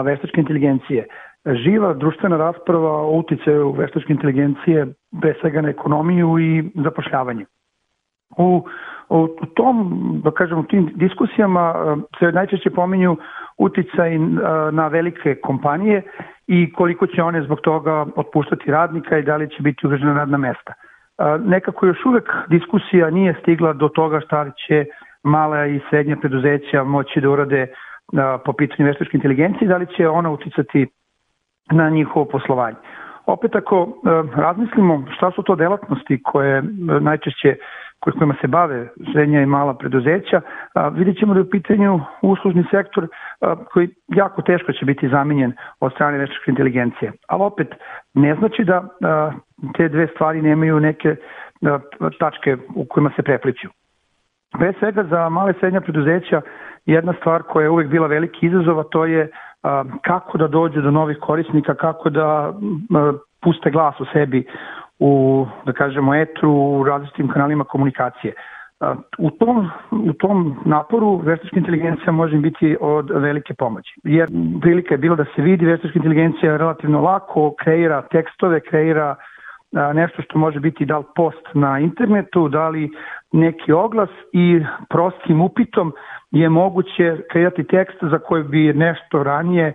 veštačke 0.04 0.42
inteligencije 0.42 1.08
živa 1.46 1.94
društvena 1.94 2.38
rasprava 2.38 2.92
o 2.92 3.18
uticaju 3.18 3.72
veštačke 3.72 4.14
inteligencije 4.14 4.88
pre 5.22 5.34
svega 5.42 5.62
na 5.62 5.70
ekonomiju 5.70 6.40
i 6.40 6.72
zapošljavanje. 6.76 7.46
U, 8.38 8.66
u 9.10 9.28
tom, 9.56 9.94
da 10.24 10.32
kažem, 10.32 10.60
u 10.60 10.64
tim 10.64 10.92
diskusijama 10.96 11.74
se 12.20 12.32
najčešće 12.32 12.70
pominju 12.70 13.18
uticaj 13.58 14.18
na 14.72 14.88
velike 14.88 15.36
kompanije 15.36 16.02
i 16.48 16.74
koliko 16.74 17.08
će 17.08 17.24
one 17.24 17.42
zbog 17.44 17.62
toga 17.62 18.06
otpuštati 18.16 18.72
radnika 18.72 19.18
i 19.18 19.24
da 19.24 19.36
li 19.36 19.50
će 19.50 19.64
biti 19.64 19.88
ugrožena 19.88 20.14
radna 20.14 20.38
mesta. 20.38 20.74
Nekako 21.46 21.86
još 21.86 22.06
uvek 22.06 22.32
diskusija 22.50 23.10
nije 23.10 23.36
stigla 23.42 23.74
do 23.74 23.88
toga 23.88 24.20
šta 24.20 24.52
će 24.68 24.86
mala 25.24 25.66
i 25.66 25.80
srednja 25.90 26.16
preduzeća 26.16 26.84
moći 26.84 27.22
da 27.22 27.30
urade 27.30 27.68
po 28.46 28.54
pitanju 28.54 28.88
veštačke 28.88 29.18
inteligencije, 29.18 29.68
da 29.68 29.78
li 29.78 29.88
će 29.98 30.08
ona 30.10 30.32
uticati 30.32 30.88
na 31.72 31.90
njihovo 31.90 32.26
poslovanje. 32.26 32.78
Opet 33.26 33.56
ako 33.56 33.88
razmislimo 34.36 35.04
šta 35.16 35.32
su 35.32 35.44
to 35.44 35.56
delatnosti 35.56 36.24
koje 36.24 36.64
najčešće 37.02 37.56
kojima 38.00 38.36
se 38.42 38.48
bave 38.48 38.88
srednja 39.14 39.42
i 39.42 39.46
mala 39.46 39.74
preduzeća, 39.74 40.42
vidjet 40.92 41.18
ćemo 41.18 41.34
da 41.34 41.40
je 41.40 41.44
u 41.44 41.50
pitanju 41.50 42.00
uslužni 42.22 42.64
sektor 42.72 43.08
a, 43.42 43.56
koji 43.74 43.90
jako 44.08 44.42
teško 44.42 44.72
će 44.72 44.86
biti 44.86 45.10
zamenjen 45.10 45.54
od 45.80 45.92
strane 45.94 46.18
veštačke 46.18 46.52
inteligencije. 46.52 47.12
Ali 47.28 47.44
opet, 47.44 47.68
ne 48.14 48.36
znači 48.36 48.64
da 48.64 48.88
te 49.78 49.90
dve 49.90 50.08
stvari 50.08 50.42
nemaju 50.42 50.80
neke 50.80 51.16
tačke 52.20 52.58
u 52.76 52.86
kojima 52.90 53.12
se 53.16 53.24
prepliću. 53.24 53.70
Pre 54.60 54.74
svega 54.80 55.04
za 55.04 55.30
male 55.30 55.54
srednja 55.60 55.82
preduzeća 55.82 56.42
jedna 56.86 57.14
stvar 57.14 57.44
koja 57.44 57.64
je 57.64 57.70
uvek 57.70 57.88
bila 57.88 58.08
veliki 58.08 58.46
izazov, 58.46 58.80
a 58.80 58.84
to 58.84 59.06
je 59.06 59.30
kako 60.02 60.38
da 60.38 60.48
dođe 60.48 60.82
do 60.82 60.92
novih 60.92 61.18
korisnika, 61.22 61.76
kako 61.76 62.10
da 62.10 62.54
puste 63.42 63.72
glas 63.72 64.00
u 64.00 64.06
sebi 64.14 64.46
u, 65.00 65.46
da 65.66 65.74
kažemo, 65.74 66.16
etru, 66.16 66.52
u 66.52 66.84
različitim 66.84 67.28
kanalima 67.28 67.64
komunikacije. 67.64 68.34
U 69.18 69.30
tom, 69.32 69.70
u 69.92 70.14
tom 70.14 70.56
naporu 70.66 71.18
veštačka 71.18 71.60
inteligencija 71.60 72.12
može 72.12 72.38
biti 72.38 72.78
od 72.82 73.10
velike 73.10 73.54
pomoći. 73.54 73.94
Jer 74.04 74.30
prilika 74.62 74.94
je 74.94 74.98
bila 74.98 75.16
da 75.16 75.26
se 75.36 75.42
vidi 75.42 75.66
veštačka 75.66 76.00
inteligencija 76.00 76.58
relativno 76.58 77.02
lako 77.02 77.54
kreira 77.60 78.02
tekstove, 78.02 78.60
kreira 78.60 79.16
nešto 79.94 80.22
što 80.22 80.40
može 80.40 80.60
biti 80.60 80.86
da 80.86 80.98
li 80.98 81.04
post 81.16 81.48
na 81.54 81.80
internetu, 81.80 82.50
da 82.50 82.70
li 82.70 82.92
neki 83.32 83.72
oglas 83.72 84.10
i 84.34 84.62
prostim 84.90 85.42
upitom 85.42 85.94
je 86.32 86.50
moguće 86.50 87.18
kreirati 87.32 87.64
tekst 87.64 87.98
za 88.02 88.20
koji 88.20 88.44
bi 88.44 88.74
nešto 88.74 89.24
ranije 89.24 89.74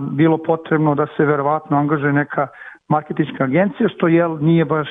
bilo 0.00 0.38
potrebno 0.38 0.94
da 0.94 1.06
se 1.16 1.24
verovatno 1.24 1.76
angažuje 1.76 2.12
neka 2.12 2.46
marketinška 2.88 3.44
agencija, 3.44 3.88
što 3.88 4.08
jel 4.08 4.38
nije 4.40 4.64
baš 4.64 4.88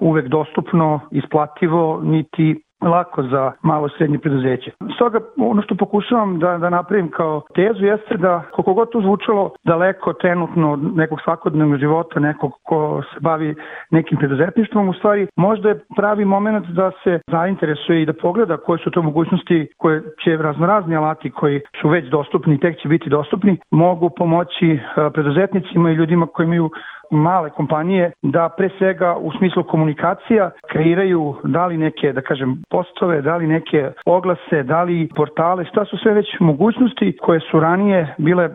uvek 0.00 0.28
dostupno, 0.28 1.00
isplativo, 1.10 2.00
niti 2.02 2.62
lako 2.82 3.22
za 3.22 3.52
malo 3.62 3.88
srednje 3.88 4.18
preduzeće. 4.18 4.70
Stoga 4.94 5.20
ono 5.36 5.62
što 5.62 5.74
pokušavam 5.74 6.38
da, 6.38 6.58
da 6.58 6.70
napravim 6.70 7.10
kao 7.10 7.42
tezu 7.54 7.84
jeste 7.84 8.16
da 8.16 8.42
koliko 8.52 8.74
god 8.74 8.90
to 8.90 9.00
zvučalo 9.00 9.50
daleko 9.64 10.12
trenutno 10.12 10.72
od 10.72 10.96
nekog 10.96 11.20
svakodnevnog 11.24 11.78
života, 11.78 12.20
nekog 12.20 12.52
ko 12.62 13.02
se 13.02 13.20
bavi 13.20 13.54
nekim 13.90 14.18
preduzetništvom, 14.18 14.88
u 14.88 14.92
stvari 14.92 15.26
možda 15.36 15.68
je 15.68 15.80
pravi 15.96 16.24
moment 16.24 16.66
da 16.66 16.90
se 17.04 17.20
zainteresuje 17.26 18.02
i 18.02 18.06
da 18.06 18.12
pogleda 18.12 18.56
koje 18.56 18.78
su 18.78 18.90
to 18.90 19.02
mogućnosti 19.02 19.68
koje 19.76 20.02
će 20.24 20.36
raznorazni 20.36 20.96
alati 20.96 21.30
koji 21.30 21.60
su 21.80 21.88
već 21.88 22.10
dostupni, 22.10 22.60
tek 22.60 22.80
će 22.82 22.88
biti 22.88 23.10
dostupni, 23.10 23.58
mogu 23.70 24.10
pomoći 24.10 24.78
preduzetnicima 25.12 25.90
i 25.90 25.94
ljudima 25.94 26.26
koji 26.26 26.46
imaju 26.46 26.70
male 27.10 27.50
kompanije 27.50 28.12
da 28.22 28.48
pre 28.56 28.68
svega 28.78 29.16
u 29.16 29.32
smislu 29.32 29.64
komunikacija 29.64 30.50
kreiraju 30.72 31.34
da 31.44 31.66
li 31.66 31.76
neke, 31.76 32.12
da 32.12 32.20
kažem, 32.20 32.62
postove, 32.70 33.22
da 33.22 33.36
li 33.36 33.46
neke 33.46 33.90
oglase, 34.06 34.62
da 34.62 34.82
li 34.82 35.08
portale, 35.16 35.64
šta 35.64 35.84
su 35.84 35.96
sve 35.96 36.12
već 36.12 36.26
mogućnosti 36.40 37.16
koje 37.22 37.40
su 37.40 37.60
ranije 37.60 38.14
bile 38.18 38.50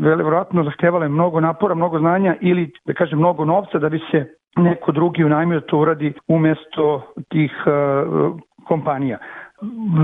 verovatno 0.00 0.64
zahtevale 0.64 1.08
mnogo 1.08 1.40
napora, 1.40 1.74
mnogo 1.74 1.98
znanja 1.98 2.36
ili 2.40 2.70
da 2.86 2.94
kažem 2.94 3.18
mnogo 3.18 3.44
novca 3.44 3.78
da 3.78 3.88
bi 3.88 4.00
se 4.10 4.26
neko 4.56 4.92
drugi 4.92 5.24
unajmio 5.24 5.60
to 5.60 5.78
uradi 5.78 6.12
umesto 6.28 7.02
tih 7.28 7.52
uh, 7.66 8.40
kompanija. 8.64 9.18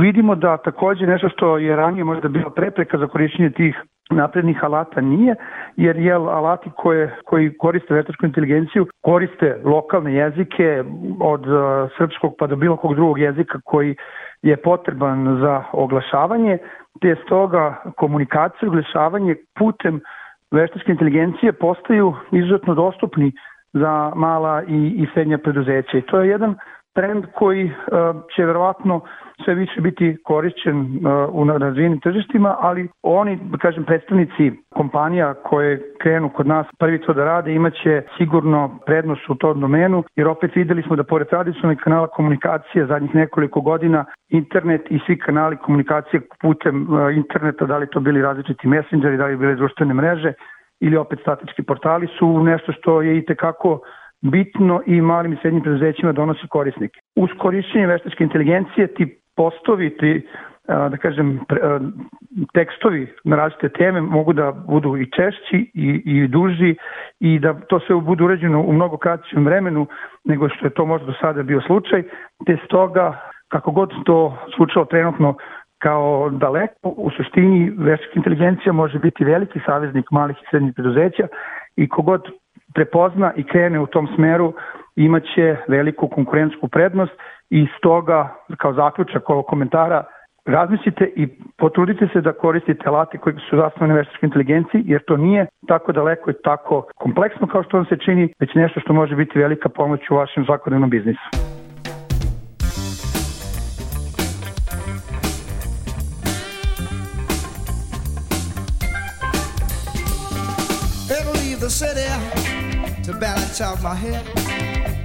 Vidimo 0.00 0.34
da 0.34 0.56
takođe 0.56 1.06
nešto 1.06 1.28
što 1.28 1.58
je 1.58 1.76
ranije 1.76 2.04
možda 2.04 2.28
bila 2.28 2.50
prepreka 2.50 2.98
za 2.98 3.06
korišćenje 3.06 3.50
tih 3.50 3.82
naprednih 4.10 4.64
alata 4.64 5.00
nije, 5.00 5.34
jer 5.76 5.96
jel 5.96 6.28
alati 6.28 6.70
koje, 6.76 7.16
koji 7.24 7.56
koriste 7.58 7.94
veštačku 7.94 8.26
inteligenciju 8.26 8.86
koriste 9.00 9.60
lokalne 9.64 10.14
jezike 10.14 10.84
od 11.20 11.46
uh, 11.46 11.90
srpskog 11.98 12.34
pa 12.38 12.46
do 12.46 12.56
bilo 12.56 12.76
kog 12.76 12.94
drugog 12.94 13.18
jezika 13.18 13.60
koji 13.64 13.96
je 14.42 14.56
potreban 14.56 15.38
za 15.40 15.64
oglašavanje, 15.72 16.58
te 17.00 17.16
stoga 17.24 17.82
komunikacija 17.96 18.66
i 18.66 18.68
oglašavanje 18.68 19.36
putem 19.58 20.00
veštačke 20.50 20.92
inteligencije 20.92 21.52
postaju 21.52 22.14
izuzetno 22.32 22.74
dostupni 22.74 23.32
za 23.72 24.12
mala 24.14 24.62
i, 24.62 24.86
i 24.86 25.06
srednja 25.14 25.38
preduzeća. 25.38 25.98
I 25.98 26.02
to 26.02 26.20
je 26.20 26.28
jedan 26.28 26.54
trend 26.94 27.24
koji 27.34 27.64
uh, 27.64 27.72
će 28.36 28.44
verovatno 28.44 29.00
sve 29.44 29.54
više 29.54 29.80
biti 29.80 30.16
korišćen 30.24 30.80
uh, 30.80 31.34
u 31.34 31.58
razvijenim 31.58 32.00
tržištima, 32.00 32.56
ali 32.60 32.88
oni, 33.02 33.38
da 33.42 33.58
kažem, 33.58 33.84
predstavnici 33.84 34.52
kompanija 34.74 35.34
koje 35.34 35.94
krenu 36.00 36.28
kod 36.28 36.46
nas 36.46 36.66
prvi 36.78 37.00
to 37.00 37.12
da 37.12 37.24
rade 37.24 37.54
imaće 37.54 38.02
sigurno 38.18 38.78
prednost 38.86 39.28
u 39.28 39.34
tom 39.34 39.60
domenu, 39.60 40.04
jer 40.16 40.28
opet 40.28 40.56
videli 40.56 40.82
smo 40.82 40.96
da 40.96 41.04
pored 41.04 41.28
tradicionalnih 41.28 41.78
kanala 41.84 42.06
komunikacije 42.06 42.86
zadnjih 42.86 43.14
nekoliko 43.14 43.60
godina 43.60 44.04
internet 44.28 44.82
i 44.90 45.00
svi 45.06 45.18
kanali 45.18 45.56
komunikacije 45.56 46.20
putem 46.40 46.82
uh, 46.82 47.16
interneta, 47.16 47.66
da 47.66 47.78
li 47.78 47.86
to 47.86 48.00
bili 48.00 48.22
različiti 48.22 48.68
messengeri, 48.68 49.16
da 49.16 49.26
li 49.26 49.36
bile 49.36 49.54
društvene 49.54 49.94
mreže 49.94 50.32
ili 50.80 50.96
opet 50.96 51.20
statički 51.20 51.62
portali 51.62 52.06
su 52.18 52.42
nešto 52.42 52.72
što 52.72 53.02
je 53.02 53.18
i 53.18 53.24
tekako 53.24 53.80
bitno 54.22 54.82
i 54.86 55.00
malim 55.00 55.32
i 55.32 55.36
srednjim 55.42 55.62
preduzećima 55.62 56.12
donosi 56.12 56.48
korisnike. 56.48 57.00
Uz 57.16 57.30
korišćenje 57.38 57.86
veštačke 57.86 58.24
inteligencije 58.24 58.94
ti 58.94 59.20
postovi, 59.36 59.96
ti 59.96 60.26
da 60.66 60.96
kažem, 60.96 61.40
tekstovi 62.54 63.12
na 63.24 63.36
različite 63.36 63.68
teme 63.68 64.00
mogu 64.00 64.32
da 64.32 64.52
budu 64.52 64.96
i 64.96 65.10
češći 65.10 65.70
i, 65.74 66.02
i 66.04 66.28
duži 66.28 66.74
i 67.20 67.38
da 67.38 67.54
to 67.60 67.80
sve 67.80 67.96
budu 67.96 68.24
uređeno 68.24 68.60
u 68.62 68.72
mnogo 68.72 68.96
kraćem 68.96 69.44
vremenu 69.44 69.86
nego 70.24 70.48
što 70.48 70.66
je 70.66 70.70
to 70.70 70.86
možda 70.86 71.06
do 71.06 71.12
sada 71.20 71.42
bio 71.42 71.60
slučaj, 71.60 72.02
te 72.46 72.56
stoga 72.64 73.20
kako 73.48 73.70
god 73.70 73.90
to 74.04 74.38
slučalo 74.56 74.84
trenutno 74.84 75.34
kao 75.78 76.30
daleko, 76.30 76.88
u 76.88 77.10
suštini 77.10 77.72
veštačka 77.78 78.12
inteligencija 78.16 78.72
može 78.72 78.98
biti 78.98 79.24
veliki 79.24 79.60
saveznik 79.66 80.10
malih 80.10 80.36
i 80.36 80.46
srednjih 80.50 80.74
preduzeća 80.74 81.26
i 81.76 81.88
kogod 81.88 82.22
prepozna 82.74 83.32
i 83.36 83.44
krene 83.44 83.80
u 83.80 83.86
tom 83.86 84.08
smeru 84.14 84.52
imaće 84.96 85.56
veliku 85.68 86.08
konkurentsku 86.08 86.68
prednost 86.68 87.12
i 87.50 87.66
stoga 87.78 88.34
kao 88.58 88.72
zaključak 88.72 89.30
ovog 89.30 89.46
komentara 89.46 90.04
razmislite 90.46 91.04
i 91.16 91.28
potrudite 91.58 92.08
se 92.12 92.20
da 92.20 92.32
koristite 92.32 92.88
alate 92.88 93.18
koji 93.18 93.34
su 93.34 93.56
zasnovane 93.56 93.94
na 93.94 93.98
veštačkoj 93.98 94.26
inteligenciji, 94.26 94.82
jer 94.86 95.02
to 95.06 95.16
nije 95.16 95.46
tako 95.68 95.92
daleko 95.92 96.30
i 96.30 96.34
tako 96.44 96.86
kompleksno 96.96 97.46
kao 97.46 97.62
što 97.62 97.76
vam 97.76 97.86
se 97.86 97.96
čini, 97.96 98.32
već 98.40 98.54
nešto 98.54 98.80
što 98.80 98.92
može 98.92 99.16
biti 99.16 99.38
velika 99.38 99.68
pomoć 99.68 100.10
u 100.10 100.14
vašem 100.14 100.44
svakodnevnom 100.44 100.90
biznisu. 100.90 101.59
Balance 113.20 113.60
out 113.60 113.82
my 113.82 113.94
head. 113.94 114.24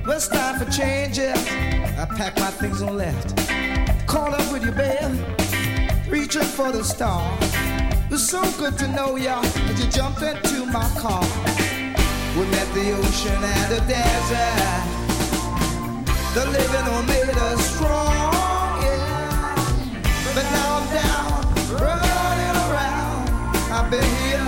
Well, 0.06 0.16
it's 0.16 0.30
time 0.30 0.58
for 0.58 0.72
changes. 0.72 1.38
I 2.00 2.06
pack 2.18 2.38
my 2.40 2.50
things 2.50 2.80
and 2.80 2.98
left. 2.98 3.36
Caught 4.08 4.40
up 4.40 4.52
with 4.54 4.64
your 4.64 4.72
bed, 4.72 5.12
reaching 6.10 6.44
for 6.44 6.72
the 6.72 6.82
stars. 6.82 7.44
It's 8.10 8.24
so 8.24 8.42
good 8.58 8.78
to 8.78 8.88
know 8.88 9.18
ya 9.18 9.42
as 9.44 9.84
you 9.84 9.92
jumped 9.92 10.22
into 10.22 10.66
my 10.68 10.88
car. 10.98 11.26
We 12.38 12.46
met 12.56 12.68
the 12.74 12.94
ocean 12.96 13.44
and 13.44 13.68
the 13.74 13.82
desert. 13.94 14.86
The 16.36 16.46
living 16.56 16.88
on 16.96 17.06
made 17.08 17.38
us 17.50 17.76
strong, 17.76 18.82
yeah. 18.82 19.56
But 20.34 20.46
now 20.56 20.70
I'm 20.80 20.88
down, 21.02 21.32
running 21.84 22.56
around. 22.66 23.30
I've 23.76 23.92
been 23.92 24.10
here 24.24 24.45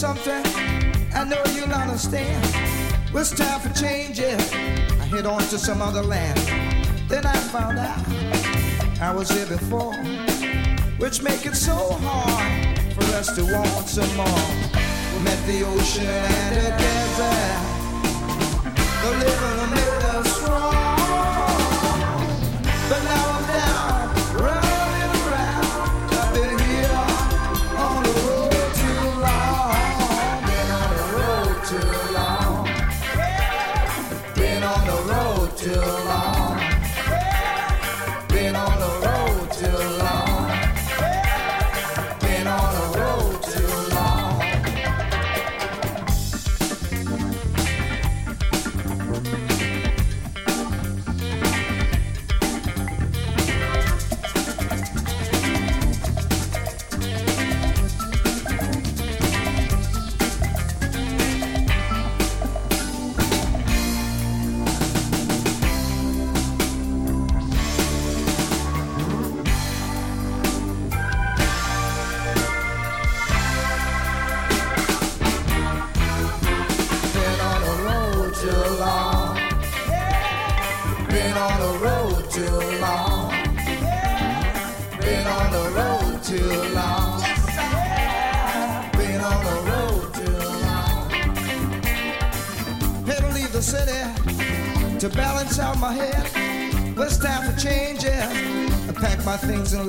something 0.00 0.42
I 1.14 1.24
know 1.24 1.42
you'll 1.54 1.74
understand. 1.74 2.42
It's 3.14 3.32
time 3.32 3.60
for 3.60 3.68
changes. 3.78 4.50
I 4.50 5.04
head 5.12 5.26
on 5.26 5.42
to 5.52 5.58
some 5.58 5.82
other 5.82 6.02
land. 6.02 6.38
Then 7.06 7.26
I 7.26 7.36
found 7.52 7.78
out 7.78 8.02
I 8.98 9.14
was 9.14 9.28
here 9.30 9.44
before, 9.44 9.92
which 10.96 11.20
make 11.22 11.44
it 11.44 11.54
so 11.54 11.76
hard 12.00 12.94
for 12.94 13.04
us 13.18 13.34
to 13.36 13.42
want 13.44 13.88
some 13.88 14.16
more. 14.16 14.46
We 15.12 15.18
met 15.22 15.40
the 15.46 15.64
ocean 15.66 16.06
and 16.06 16.56
the 16.56 16.70
desert. 16.80 17.60
The 19.02 19.10
living 19.20 19.79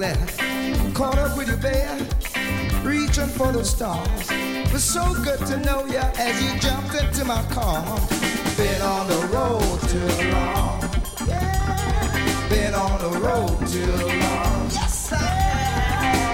things. 0.02 0.36
Caught 0.96 1.18
up 1.20 1.38
with 1.38 1.48
you, 1.48 1.58
babe 1.58 2.22
reaching 2.84 3.28
for 3.28 3.52
the 3.52 3.64
stars. 3.64 4.28
It 4.32 4.72
was 4.74 4.84
so 4.84 5.14
good 5.24 5.40
to 5.46 5.58
know 5.58 5.86
you 5.86 6.04
as 6.18 6.42
you 6.44 6.60
jumped 6.60 6.96
into 6.96 7.24
my 7.26 7.44
car. 7.54 7.84
Been 8.58 8.82
on 8.82 9.08
the 9.08 9.22
road 9.36 9.80
too 9.92 10.12
long. 10.34 10.82
Been 12.50 12.74
on 12.74 12.98
the 13.06 13.20
road 13.20 13.68
too 13.68 13.92
long. 14.26 14.70
Yes, 14.72 15.10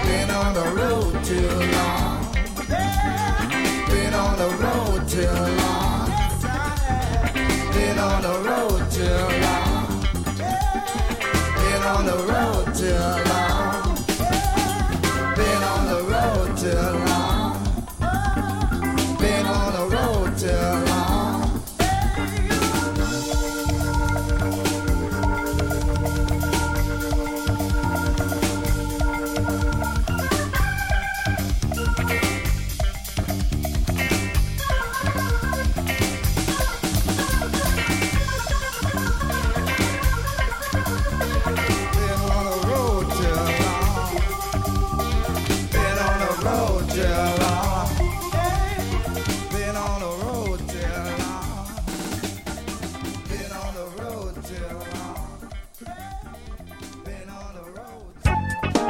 Been 0.06 0.30
on 0.30 0.54
the 0.54 0.68
road 0.80 1.24
too 1.24 1.50
long. 1.76 2.32
Been 3.90 4.14
on 4.14 4.38
the 4.42 4.50
road 4.64 5.08
too 5.08 5.28
long. 5.62 6.08
Been 7.74 7.98
on 7.98 8.22
the 8.22 8.36
road 8.48 8.90
too 8.90 9.18
long. 9.44 9.88
Been 11.56 11.82
on 11.82 12.06
the 12.06 12.16
road 12.32 12.74
too 12.74 12.94
long. 12.94 13.27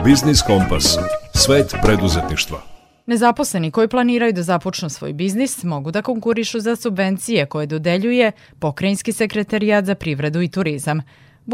Biznis 0.08 0.42
Kompas. 0.42 0.98
Svet 1.34 1.74
preduzetništva. 1.82 2.58
Nezaposleni 3.06 3.70
koji 3.70 3.88
planiraju 3.88 4.32
da 4.32 4.42
započnu 4.42 4.88
svoj 4.88 5.12
biznis 5.12 5.62
mogu 5.62 5.90
da 5.90 6.02
konkurišu 6.02 6.60
za 6.60 6.76
subvencije 6.76 7.46
koje 7.46 7.66
dodeljuje 7.66 8.32
Pokrajinski 8.58 9.12
sekretarijat 9.12 9.84
za 9.84 9.94
privredu 9.94 10.42
i 10.42 10.48
turizam. 10.48 11.02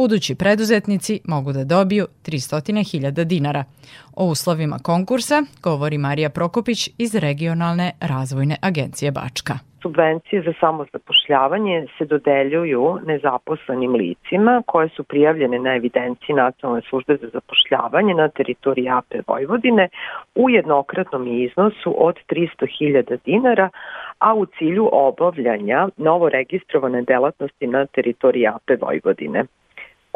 Budući 0.00 0.34
preduzetnici 0.34 1.20
mogu 1.28 1.52
da 1.52 1.64
dobiju 1.64 2.06
300.000 2.26 3.24
dinara. 3.24 3.64
O 4.16 4.24
uslovima 4.24 4.78
konkursa 4.82 5.42
govori 5.62 5.98
Marija 5.98 6.30
Prokopić 6.30 6.90
iz 6.98 7.14
Regionalne 7.14 7.92
razvojne 8.00 8.56
agencije 8.62 9.10
Bačka. 9.10 9.54
Subvencije 9.82 10.42
za 10.42 10.52
samozapošljavanje 10.60 11.86
se 11.98 12.04
dodeljuju 12.04 12.98
nezaposlenim 13.06 13.94
licima 13.94 14.62
koje 14.66 14.88
su 14.88 15.04
prijavljene 15.04 15.58
na 15.58 15.74
evidenciji 15.74 16.34
Nacionalne 16.36 16.82
službe 16.88 17.16
za 17.22 17.28
zapošljavanje 17.32 18.14
na 18.14 18.28
teritoriji 18.28 18.88
AP 18.88 19.10
Vojvodine 19.28 19.88
u 20.34 20.50
jednokratnom 20.50 21.42
iznosu 21.44 21.94
od 21.98 22.16
300.000 22.28 23.18
dinara, 23.24 23.68
a 24.18 24.34
u 24.34 24.46
cilju 24.46 24.88
obavljanja 24.92 25.88
novo 25.96 26.28
registrovane 26.28 27.02
delatnosti 27.02 27.66
na 27.66 27.86
teritoriji 27.86 28.46
AP 28.46 28.68
Vojvodine. 28.80 29.44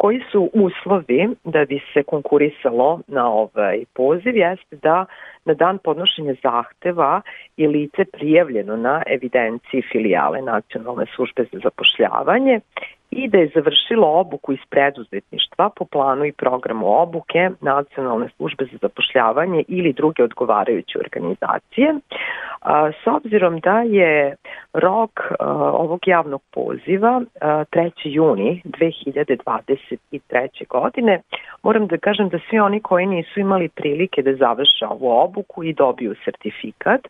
Koji 0.01 0.21
su 0.31 0.49
uslovi 0.53 1.29
da 1.43 1.65
bi 1.65 1.79
se 1.93 2.03
konkurisalo 2.03 2.99
na 3.07 3.31
ovaj 3.31 3.83
poziv 3.93 4.37
jeste 4.37 4.75
da 4.75 5.05
na 5.45 5.53
dan 5.53 5.77
podnošenja 5.77 6.33
zahteva 6.43 7.21
je 7.57 7.67
lice 7.67 8.05
prijavljeno 8.05 8.77
na 8.77 9.03
evidenciji 9.07 9.81
filijale 9.91 10.41
Nacionalne 10.41 11.05
službe 11.15 11.43
za 11.51 11.59
zapošljavanje 11.63 12.59
i 13.11 13.27
da 13.27 13.37
je 13.37 13.51
završilo 13.55 14.19
obuku 14.19 14.53
iz 14.53 14.59
preduzetništva 14.69 15.69
po 15.75 15.85
planu 15.85 16.25
i 16.25 16.31
programu 16.31 17.01
obuke 17.01 17.49
Nacionalne 17.61 18.29
službe 18.37 18.65
za 18.71 18.77
zapošljavanje 18.81 19.63
ili 19.67 19.93
druge 19.93 20.23
odgovarajuće 20.23 20.99
organizacije. 20.99 21.95
S 23.03 23.07
obzirom 23.07 23.59
da 23.59 23.81
je 23.81 24.35
rok 24.73 25.11
ovog 25.73 26.07
javnog 26.07 26.41
poziva 26.53 27.21
a, 27.41 27.63
3. 27.71 27.91
juni 28.03 28.61
2023. 28.65 30.67
godine, 30.67 31.21
moram 31.63 31.87
da 31.87 31.97
kažem 31.97 32.29
da 32.29 32.39
svi 32.49 32.59
oni 32.59 32.81
koji 32.81 33.05
nisu 33.05 33.39
imali 33.39 33.69
prilike 33.69 34.21
da 34.21 34.35
završe 34.35 34.85
ovu 34.89 35.09
obuku 35.09 35.63
i 35.63 35.73
dobiju 35.73 36.15
sertifikat 36.25 37.07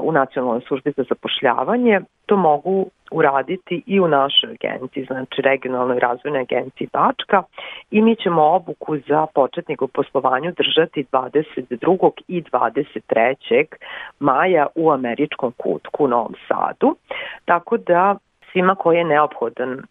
u 0.00 0.12
Nacionalnoj 0.12 0.60
službi 0.60 0.92
za 0.96 1.04
zapošljavanje, 1.08 2.00
to 2.26 2.36
mogu 2.36 2.86
uraditi 3.10 3.82
i 3.86 4.00
u 4.00 4.08
našoj 4.08 4.50
agenciji, 4.50 5.04
znači 5.04 5.42
regionalnoj 5.42 5.98
razvojnoj 6.00 6.40
agenciji 6.40 6.88
Bačka 6.92 7.42
i 7.90 8.02
mi 8.02 8.16
ćemo 8.16 8.42
obuku 8.42 8.98
za 8.98 9.26
početnik 9.34 9.82
u 9.82 9.88
poslovanju 9.88 10.52
držati 10.56 11.06
22. 11.12 12.10
i 12.28 12.42
23. 12.42 13.64
maja 14.20 14.66
u 14.74 14.90
američkom 14.90 15.52
kutku 15.56 16.04
u 16.04 16.08
Novom 16.08 16.34
Sadu. 16.48 16.96
Tako 17.44 17.76
da 17.76 18.16
svima 18.56 18.74
koji 18.74 18.98
je 18.98 19.04
neophodan 19.04 19.72
e, 19.72 19.82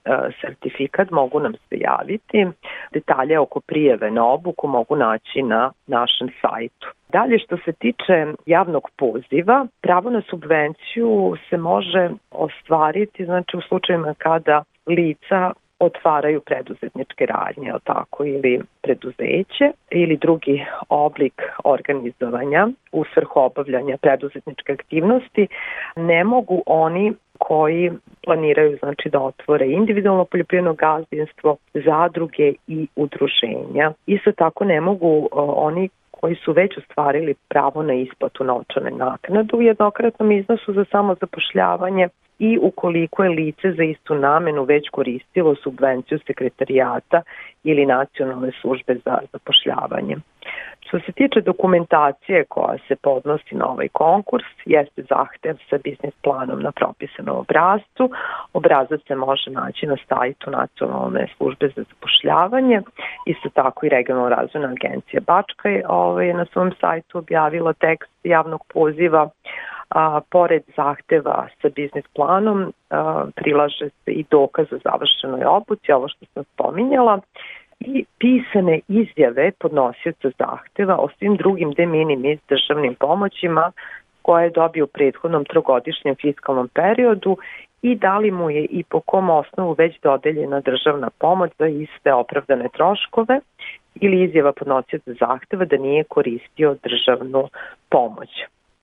sertifikat 0.41 1.11
mogu 1.11 1.39
nam 1.39 1.53
se 1.53 1.77
javiti. 1.77 2.47
Detalje 2.93 3.39
oko 3.39 3.59
prijeve 3.59 4.11
na 4.11 4.25
obuku 4.25 4.67
mogu 4.67 4.95
naći 4.95 5.41
na 5.41 5.71
našem 5.87 6.29
sajtu. 6.41 6.87
Dalje 7.09 7.39
što 7.39 7.57
se 7.57 7.71
tiče 7.71 8.33
javnog 8.45 8.89
poziva, 8.97 9.67
pravo 9.81 10.09
na 10.09 10.21
subvenciju 10.29 11.35
se 11.49 11.57
može 11.57 12.09
ostvariti 12.31 13.25
znači 13.25 13.57
u 13.57 13.61
slučajima 13.61 14.13
kada 14.17 14.63
lica 14.87 15.51
otvaraju 15.79 16.41
preduzetničke 16.41 17.25
radnje, 17.25 17.73
o 17.73 17.79
tako, 17.79 18.25
ili 18.25 18.61
preduzeće 18.81 19.71
ili 19.91 20.17
drugi 20.17 20.65
oblik 20.89 21.41
organizovanja 21.63 22.67
u 22.91 23.03
svrhu 23.13 23.39
obavljanja 23.39 23.97
preduzetničke 24.01 24.73
aktivnosti, 24.73 25.47
ne 25.95 26.23
mogu 26.23 26.63
oni 26.65 27.13
koji 27.37 27.91
planiraju 28.23 28.77
znači 28.77 29.09
da 29.09 29.19
otvore 29.19 29.67
individualno 29.67 30.25
poljoprivredno 30.25 30.73
gazdinstvo, 30.73 31.57
zadruge 31.73 32.53
i 32.67 32.87
udruženja. 32.95 33.91
Isto 34.05 34.31
tako 34.31 34.65
ne 34.65 34.81
mogu 34.81 35.29
oni 35.31 35.89
koji 36.11 36.35
su 36.35 36.51
već 36.51 36.77
ostvarili 36.77 37.35
pravo 37.49 37.83
na 37.83 37.93
isplatu 37.93 38.43
novčane 38.43 38.91
naknade 38.91 39.57
u 39.57 39.61
jednokratnom 39.61 40.31
iznosu 40.31 40.73
za 40.73 40.85
samozapošljavanje 40.91 42.07
i 42.39 42.57
ukoliko 42.61 43.23
je 43.23 43.29
lice 43.29 43.71
za 43.71 43.83
istu 43.83 44.15
namenu 44.15 44.63
već 44.63 44.89
koristilo 44.89 45.55
subvenciju 45.55 46.19
sekretarijata 46.27 47.21
ili 47.63 47.85
nacionalne 47.85 48.51
službe 48.61 48.95
za 49.05 49.19
zapošljavanje. 49.31 50.15
Što 50.95 51.05
se 51.05 51.11
tiče 51.11 51.41
dokumentacije 51.41 52.45
koja 52.49 52.77
se 52.87 52.95
podnosi 52.95 53.55
na 53.55 53.67
ovaj 53.69 53.87
konkurs, 53.87 54.45
jeste 54.65 55.01
zahtev 55.01 55.55
sa 55.69 55.77
biznis 55.83 56.13
planom 56.23 56.61
na 56.61 56.71
propisanom 56.71 57.37
obrazcu. 57.37 58.09
Obrazac 58.53 59.01
se 59.07 59.15
može 59.15 59.51
naći 59.51 59.85
na 59.87 59.95
sajtu 60.09 60.51
Nacionalne 60.51 61.27
službe 61.37 61.67
za 61.75 61.83
zapošljavanje. 61.89 62.81
Isto 63.25 63.49
tako 63.49 63.85
i 63.85 63.89
Regionalna 63.89 64.35
razvojna 64.35 64.67
agencija 64.67 65.21
Bačka 65.27 65.69
je 65.69 65.83
ovaj, 65.87 66.33
na 66.33 66.45
svom 66.45 66.71
sajtu 66.81 67.17
objavila 67.17 67.73
tekst 67.73 68.11
javnog 68.23 68.61
poziva 68.73 69.29
a, 69.89 70.21
pored 70.31 70.63
zahteva 70.75 71.47
sa 71.61 71.69
biznis 71.75 72.05
planom 72.15 72.73
a, 72.89 73.25
prilaže 73.35 73.89
se 73.89 74.11
i 74.11 74.25
dokaz 74.31 74.65
o 74.71 74.79
završenoj 74.83 75.45
obuci, 75.45 75.91
ovo 75.91 76.07
što 76.07 76.25
sam 76.33 76.43
spominjala, 76.43 77.19
i 77.85 78.05
pisane 78.19 78.79
izjave 78.87 79.51
podnosioca 79.59 80.29
zahteva 80.39 80.97
o 80.97 81.09
svim 81.17 81.35
drugim 81.35 81.71
de 81.71 81.85
minimis 81.85 82.39
državnim 82.49 82.95
pomoćima 82.95 83.71
koje 84.21 84.43
je 84.43 84.49
dobio 84.49 84.83
u 84.83 84.87
prethodnom 84.87 85.45
trogodišnjem 85.45 86.15
fiskalnom 86.21 86.67
periodu 86.67 87.37
i 87.81 87.95
da 87.95 88.17
li 88.17 88.31
mu 88.31 88.49
je 88.49 88.65
i 88.65 88.83
po 88.83 88.99
kom 88.99 89.29
osnovu 89.29 89.75
već 89.77 89.99
dodeljena 90.03 90.59
državna 90.59 91.09
pomoć 91.19 91.51
za 91.59 91.67
iste 91.67 92.13
opravdane 92.13 92.69
troškove 92.69 93.39
ili 93.95 94.23
izjava 94.23 94.51
podnosioca 94.53 95.13
zahteva 95.19 95.65
da 95.65 95.77
nije 95.77 96.03
koristio 96.03 96.75
državnu 96.83 97.49
pomoć. 97.89 98.29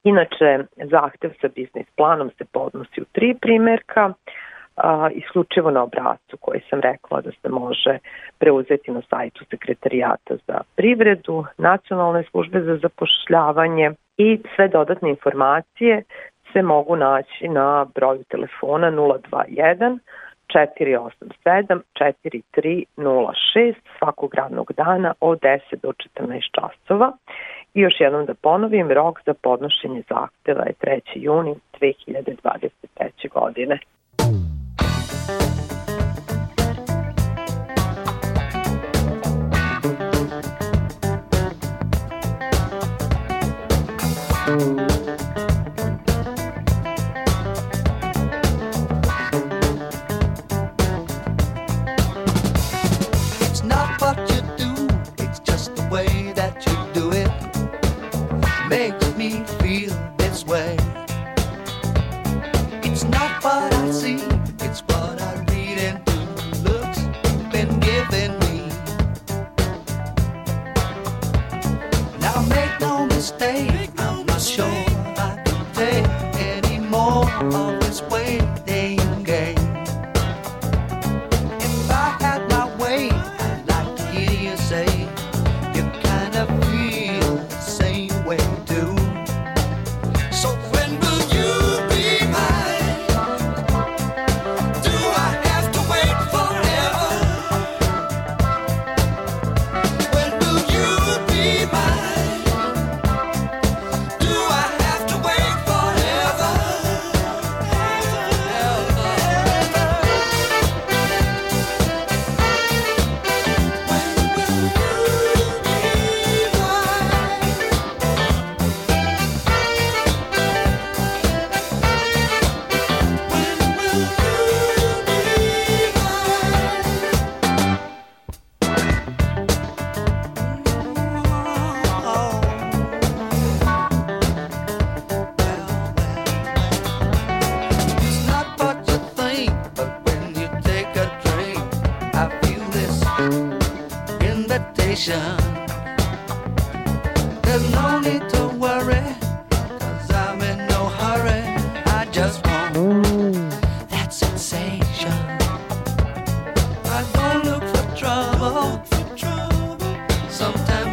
Inače, 0.05 0.59
zahtev 0.77 1.31
sa 1.41 1.49
biznis 1.55 1.87
planom 1.97 2.31
se 2.39 2.45
podnosi 2.45 3.01
u 3.01 3.05
tri 3.13 3.35
primerka, 3.41 4.13
a, 4.77 5.11
isključivo 5.15 5.71
na 5.71 5.83
obrazcu 5.83 6.37
koji 6.37 6.61
sam 6.71 6.81
rekla 6.81 7.21
da 7.21 7.31
se 7.31 7.49
može 7.49 7.99
preuzeti 8.39 8.91
na 8.91 9.03
sajtu 9.11 9.45
sekretarijata 9.51 10.37
za 10.47 10.61
privredu, 10.77 11.45
nacionalne 11.59 12.25
službe 12.31 12.61
za 12.61 12.77
zapošljavanje 12.77 13.91
i 14.17 14.41
sve 14.57 14.69
dodatne 14.69 15.11
informacije 15.11 16.03
se 16.53 16.63
mogu 16.63 16.97
naći 16.97 17.49
na 17.49 17.87
broju 17.95 18.25
telefona 18.25 18.91
021 18.91 19.99
487 20.55 21.81
4306 21.95 23.75
svakog 23.99 24.35
radnog 24.35 24.73
dana 24.77 25.15
od 25.21 25.41
10 25.41 25.61
do 25.83 25.93
14 26.19 26.41
časova. 26.53 27.13
I 27.75 27.81
još 27.81 28.01
jednom 28.01 28.27
da 28.27 28.35
ponovim, 28.35 28.91
rok 28.91 29.21
za 29.27 29.35
podnošenje 29.35 30.03
zahteva 30.09 30.65
je 30.65 30.73
3. 30.81 31.01
juni 31.15 31.55
2023. 31.81 33.29
godine. 33.35 33.79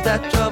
that 0.10 0.32
job. 0.32 0.49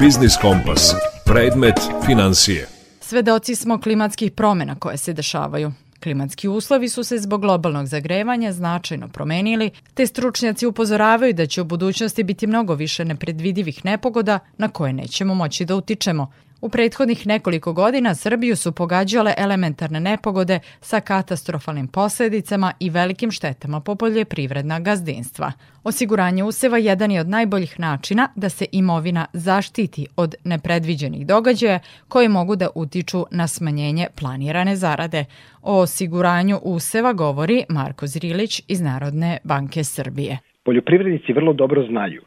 Biznis 0.00 0.36
Kompas. 0.40 0.94
Predmet 1.24 1.74
financije. 2.06 2.66
Svedoci 3.00 3.54
smo 3.54 3.80
klimatskih 3.80 4.32
promena 4.32 4.74
koje 4.74 4.96
se 4.96 5.12
dešavaju. 5.12 5.72
Klimatski 6.02 6.48
uslovi 6.48 6.88
su 6.88 7.04
se 7.04 7.18
zbog 7.18 7.40
globalnog 7.40 7.86
zagrevanja 7.86 8.52
značajno 8.52 9.08
promenili, 9.08 9.70
te 9.94 10.06
stručnjaci 10.06 10.66
upozoravaju 10.66 11.32
da 11.32 11.46
će 11.46 11.60
u 11.62 11.64
budućnosti 11.64 12.22
biti 12.22 12.46
mnogo 12.46 12.74
više 12.74 13.04
nepredvidivih 13.04 13.84
nepogoda 13.84 14.38
na 14.58 14.68
koje 14.68 14.92
nećemo 14.92 15.34
moći 15.34 15.64
da 15.64 15.76
utičemo. 15.76 16.32
U 16.60 16.68
prethodnih 16.68 17.26
nekoliko 17.26 17.72
godina 17.72 18.14
Srbiju 18.14 18.56
su 18.56 18.72
pogađale 18.72 19.34
elementarne 19.36 20.00
nepogode 20.00 20.60
sa 20.80 21.00
katastrofalnim 21.00 21.88
posledicama 21.88 22.72
i 22.80 22.90
velikim 22.90 23.30
štetama 23.30 23.80
po 23.80 23.94
poljoprivredna 23.94 24.80
gazdinstva. 24.80 25.52
Osiguranje 25.84 26.44
useva 26.44 26.78
jedan 26.78 27.10
je 27.10 27.20
od 27.20 27.28
najboljih 27.28 27.80
načina 27.80 28.28
da 28.36 28.48
se 28.48 28.66
imovina 28.72 29.26
zaštiti 29.32 30.06
od 30.16 30.34
nepredviđenih 30.44 31.26
događaja 31.26 31.80
koji 32.08 32.28
mogu 32.28 32.56
da 32.56 32.68
utiču 32.74 33.26
na 33.30 33.46
smanjenje 33.48 34.06
planirane 34.20 34.76
zarade. 34.76 35.24
O 35.62 35.80
osiguranju 35.80 36.58
useva 36.62 37.12
govori 37.12 37.64
Marko 37.68 38.06
Zrilić 38.06 38.62
iz 38.68 38.80
Narodne 38.80 39.38
banke 39.44 39.84
Srbije. 39.84 40.38
Poljoprivrednici 40.64 41.32
vrlo 41.32 41.52
dobro 41.52 41.86
znaju 41.86 42.22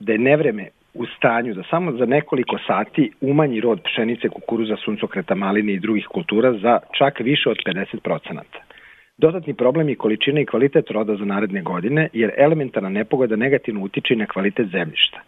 da 0.00 0.12
je 0.12 0.18
nevreme 0.18 0.68
u 0.94 1.06
stanju 1.06 1.54
da 1.54 1.62
samo 1.70 1.92
za 1.92 2.06
nekoliko 2.06 2.58
sati 2.66 3.10
umanji 3.20 3.60
rod 3.60 3.80
pšenice, 3.84 4.28
kukuruza, 4.28 4.76
suncokreta, 4.84 5.34
maline 5.34 5.72
i 5.72 5.80
drugih 5.80 6.06
kultura 6.06 6.52
za 6.52 6.78
čak 6.98 7.20
više 7.20 7.50
od 7.50 7.56
50%. 7.66 8.40
Dodatni 9.18 9.54
problem 9.54 9.88
je 9.88 9.94
količina 9.94 10.40
i 10.40 10.46
kvalitet 10.46 10.90
roda 10.90 11.16
za 11.16 11.24
naredne 11.24 11.62
godine, 11.62 12.08
jer 12.12 12.30
elementarna 12.36 12.88
nepogoda 12.88 13.36
negativno 13.36 13.80
utiče 13.80 14.16
na 14.16 14.26
kvalitet 14.26 14.66
zemljišta. 14.70 15.20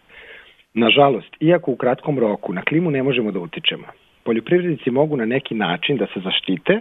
Nažalost, 0.75 1.37
iako 1.41 1.71
u 1.71 1.77
kratkom 1.77 2.19
roku 2.19 2.53
na 2.53 2.63
klimu 2.63 2.91
ne 2.91 3.03
možemo 3.03 3.33
da 3.33 3.39
utičemo, 3.39 3.87
poljoprivrednici 4.25 4.91
mogu 4.91 5.17
na 5.17 5.25
neki 5.25 5.55
način 5.55 5.97
da 5.97 6.07
se 6.07 6.21
zaštite, 6.21 6.81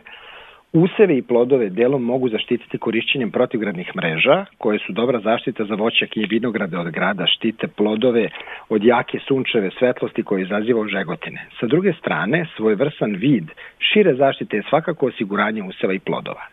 Useve 0.73 1.17
i 1.17 1.21
plodove 1.21 1.69
delom 1.69 2.03
mogu 2.03 2.29
zaštititi 2.29 2.77
korišćenjem 2.77 3.32
protivgradnih 3.32 3.95
mreža, 3.95 4.45
koje 4.58 4.79
su 4.79 4.93
dobra 4.93 5.19
zaštita 5.19 5.65
za 5.65 5.75
voćak 5.75 6.17
i 6.17 6.25
vinograde 6.29 6.77
od 6.77 6.91
grada, 6.91 7.25
štite 7.27 7.67
plodove 7.67 8.29
od 8.69 8.84
jake 8.84 9.19
sunčeve 9.27 9.69
svetlosti 9.79 10.23
koje 10.23 10.41
izaziva 10.43 10.88
žegotine. 10.88 11.45
Sa 11.60 11.65
druge 11.65 11.93
strane, 11.93 12.45
svojvrsan 12.55 13.15
vid 13.15 13.51
šire 13.79 14.13
zaštite 14.15 14.58
je 14.58 14.63
svakako 14.69 15.08
osiguranje 15.08 15.63
useva 15.63 15.93
i 15.93 15.99
plodova. 15.99 16.45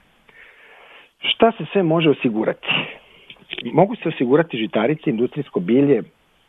Šta 1.21 1.53
se 1.53 1.65
sve 1.73 1.83
može 1.83 2.11
osigurati? 2.11 2.69
Mogu 3.73 3.97
se 3.97 4.09
osigurati 4.09 4.59
žitarice, 4.59 5.11
industrijsko 5.11 5.61
bilje, 5.61 6.03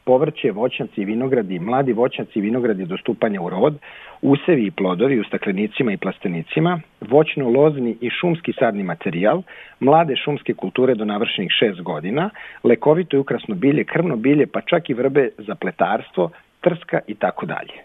povrće, 0.07 0.51
voćnjaci 0.51 1.01
i 1.01 1.05
vinogradi, 1.05 1.59
mladi 1.59 1.93
voćnjaci 1.93 2.39
i 2.39 2.41
vinogradi 2.41 2.85
do 2.85 2.97
stupanja 2.97 3.41
u 3.41 3.49
rod, 3.49 3.75
usevi 4.21 4.65
i 4.65 4.71
plodovi 4.71 5.19
u 5.19 5.23
staklenicima 5.23 5.91
i 5.93 5.97
plastenicima, 5.97 6.79
voćno-lozni 7.01 7.97
i 8.01 8.09
šumski 8.09 8.53
sadni 8.59 8.83
materijal, 8.83 9.41
mlade 9.79 10.15
šumske 10.15 10.53
kulture 10.53 10.95
do 10.95 11.05
navršenih 11.05 11.51
6 11.61 11.81
godina, 11.81 12.29
lekovito 12.63 13.17
i 13.17 13.19
ukrasno 13.19 13.55
bilje, 13.55 13.83
krvno 13.83 14.15
bilje, 14.15 14.47
pa 14.47 14.61
čak 14.61 14.89
i 14.89 14.93
vrbe 14.93 15.29
za 15.37 15.55
pletarstvo, 15.55 16.29
trska 16.61 16.99
i 17.07 17.15
tako 17.15 17.45
dalje. 17.45 17.77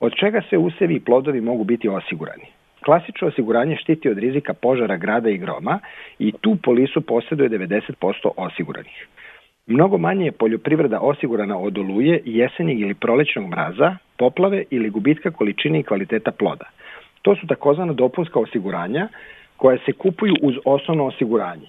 Od 0.00 0.12
čega 0.20 0.40
se 0.50 0.58
usevi 0.58 0.94
i 0.94 1.00
plodovi 1.00 1.40
mogu 1.40 1.64
biti 1.64 1.88
osigurani? 1.88 2.46
Klasično 2.84 3.28
osiguranje 3.28 3.76
štiti 3.76 4.08
od 4.08 4.18
rizika 4.18 4.54
požara 4.54 4.96
grada 4.96 5.30
i 5.30 5.38
groma 5.38 5.78
i 6.18 6.32
tu 6.32 6.56
polisu 6.62 7.00
posjeduje 7.00 7.48
90% 7.50 8.30
osiguranih. 8.36 9.06
Mnogo 9.70 9.98
manje 9.98 10.24
je 10.24 10.32
poljoprivreda 10.32 11.00
osigurana 11.00 11.58
od 11.58 11.78
oluje, 11.78 12.22
jesenjeg 12.24 12.80
ili 12.80 12.94
prolećnog 12.94 13.48
mraza, 13.48 13.96
poplave 14.18 14.64
ili 14.70 14.90
gubitka 14.90 15.30
količine 15.30 15.80
i 15.80 15.82
kvaliteta 15.82 16.30
ploda. 16.30 16.64
To 17.22 17.36
su 17.36 17.46
takozvana 17.46 17.92
dopunska 17.92 18.40
osiguranja 18.40 19.08
koja 19.56 19.78
se 19.86 19.92
kupuju 19.92 20.34
uz 20.42 20.54
osnovno 20.64 21.04
osiguranje. 21.06 21.66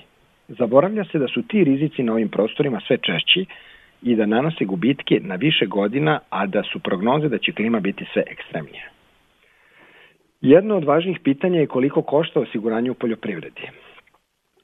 Zaboravlja 0.47 1.03
se 1.11 1.19
da 1.19 1.27
su 1.27 1.41
ti 1.41 1.63
rizici 1.63 2.03
na 2.03 2.13
ovim 2.13 2.29
prostorima 2.29 2.81
sve 2.87 2.97
češći 2.97 3.45
i 4.01 4.15
da 4.15 4.25
nanose 4.25 4.65
gubitke 4.65 5.19
na 5.23 5.35
više 5.35 5.65
godina, 5.65 6.19
a 6.29 6.45
da 6.45 6.63
su 6.63 6.79
prognoze 6.79 7.29
da 7.29 7.37
će 7.37 7.51
klima 7.51 7.79
biti 7.79 8.05
sve 8.13 8.23
ekstremnije. 8.27 8.89
Jedno 10.41 10.77
od 10.77 10.83
važnijih 10.83 11.19
pitanja 11.19 11.59
je 11.59 11.67
koliko 11.67 12.01
košta 12.01 12.39
osiguranje 12.39 12.91
u 12.91 12.93
poljoprivredi. 12.93 13.61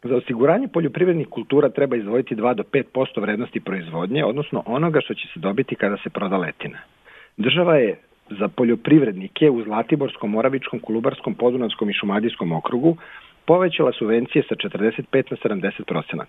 Za 0.03 0.15
osiguranje 0.15 0.67
poljoprivrednih 0.67 1.27
kultura 1.27 1.69
treba 1.69 1.95
izdvojiti 1.95 2.35
2 2.35 2.53
do 2.53 2.63
5% 2.63 3.21
vrednosti 3.21 3.59
proizvodnje, 3.59 4.25
odnosno 4.25 4.63
onoga 4.65 5.01
što 5.01 5.13
će 5.13 5.27
se 5.33 5.39
dobiti 5.39 5.75
kada 5.75 5.97
se 5.97 6.09
proda 6.09 6.37
letina. 6.37 6.77
Država 7.37 7.75
je 7.75 7.95
za 8.29 8.47
poljoprivrednike 8.47 9.49
u 9.49 9.63
Zlatiborskom, 9.63 10.31
Moravičkom, 10.31 10.79
Kolubarskom, 10.79 11.33
Podunavskom 11.33 11.89
i 11.89 11.93
Šumadijskom 11.93 12.51
okrugu 12.51 12.97
povećala 13.45 13.91
subvencije 13.91 14.43
sa 14.49 14.55
45 14.55 15.31
na 15.31 15.37
70 15.55 16.25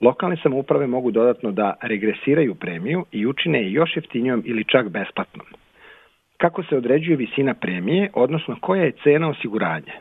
Lokalne 0.00 0.36
samouprave 0.42 0.86
mogu 0.86 1.10
dodatno 1.10 1.52
da 1.52 1.74
regresiraju 1.82 2.54
premiju 2.54 3.04
i 3.12 3.26
učine 3.26 3.62
je 3.62 3.72
još 3.72 3.96
jeftinijom 3.96 4.42
ili 4.46 4.64
čak 4.64 4.88
besplatnom. 4.88 5.46
Kako 6.36 6.62
se 6.62 6.76
određuje 6.76 7.16
visina 7.16 7.54
premije, 7.54 8.10
odnosno 8.14 8.56
koja 8.60 8.82
je 8.82 8.92
cena 9.02 9.28
osiguranja? 9.28 9.92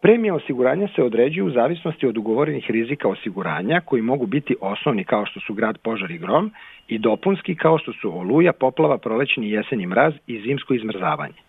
Premija 0.00 0.34
osiguranja 0.34 0.88
se 0.96 1.02
određuje 1.02 1.44
u 1.44 1.50
zavisnosti 1.50 2.06
od 2.06 2.18
ugovorenih 2.18 2.70
rizika 2.70 3.08
osiguranja 3.08 3.80
koji 3.80 4.02
mogu 4.02 4.26
biti 4.26 4.56
osnovni 4.60 5.04
kao 5.04 5.26
što 5.26 5.40
su 5.40 5.54
grad, 5.54 5.78
požar 5.78 6.10
i 6.10 6.18
grom 6.18 6.52
i 6.88 6.98
dopunski 6.98 7.54
kao 7.54 7.78
što 7.78 7.92
su 7.92 8.18
oluja, 8.18 8.52
poplava, 8.52 8.98
prolećni 8.98 9.46
i 9.46 9.50
jesenji 9.50 9.86
mraz 9.86 10.14
i 10.26 10.40
zimsko 10.40 10.74
izmrzavanje. 10.74 11.40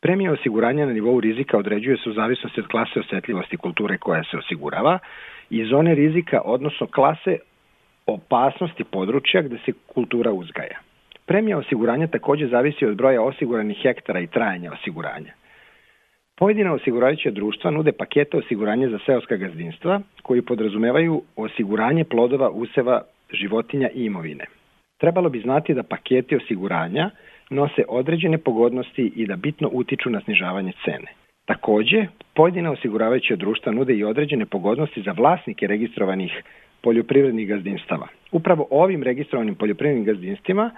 Premija 0.00 0.32
osiguranja 0.32 0.86
na 0.86 0.92
nivou 0.92 1.20
rizika 1.20 1.58
određuje 1.58 1.96
se 1.96 2.10
u 2.10 2.12
zavisnosti 2.12 2.60
od 2.60 2.66
klase 2.66 3.00
osetljivosti 3.00 3.56
kulture 3.56 3.98
koja 3.98 4.24
se 4.24 4.38
osigurava 4.38 4.98
i 5.50 5.64
zone 5.64 5.94
rizika, 5.94 6.40
odnosno 6.44 6.86
klase 6.86 7.38
opasnosti 8.06 8.84
područja 8.84 9.42
gde 9.42 9.58
se 9.64 9.72
kultura 9.86 10.32
uzgaja. 10.32 10.78
Premija 11.26 11.58
osiguranja 11.58 12.06
takođe 12.06 12.46
zavisi 12.46 12.86
od 12.86 12.96
broja 12.96 13.22
osiguranih 13.22 13.78
hektara 13.82 14.20
i 14.20 14.26
trajanja 14.26 14.72
osiguranja. 14.72 15.32
Pojedina 16.38 16.72
osiguravajuća 16.72 17.30
društva 17.30 17.70
nude 17.70 17.92
pakete 17.92 18.36
osiguranja 18.36 18.88
za 18.88 18.98
seoska 19.06 19.36
gazdinstva 19.36 20.00
koji 20.22 20.42
podrazumevaju 20.42 21.22
osiguranje 21.36 22.04
plodova, 22.04 22.50
useva, 22.50 23.02
životinja 23.32 23.88
i 23.94 24.04
imovine. 24.04 24.44
Trebalo 24.98 25.28
bi 25.28 25.40
znati 25.40 25.74
da 25.74 25.82
paketi 25.82 26.36
osiguranja 26.36 27.10
nose 27.50 27.84
određene 27.88 28.38
pogodnosti 28.38 29.12
i 29.16 29.26
da 29.26 29.36
bitno 29.36 29.68
utiču 29.72 30.10
na 30.10 30.20
snižavanje 30.20 30.72
cene. 30.84 31.12
Takođe, 31.44 32.06
pojedina 32.34 32.70
osiguravajuća 32.70 33.36
društva 33.36 33.72
nude 33.72 33.94
i 33.94 34.04
određene 34.04 34.46
pogodnosti 34.46 35.02
za 35.02 35.12
vlasnike 35.12 35.66
registrovanih 35.66 36.42
poljoprivrednih 36.82 37.48
gazdinstava. 37.48 38.08
Upravo 38.32 38.66
ovim 38.70 39.02
registrovanim 39.02 39.54
poljoprivrednim 39.54 40.04
gazdinstvima 40.04 40.70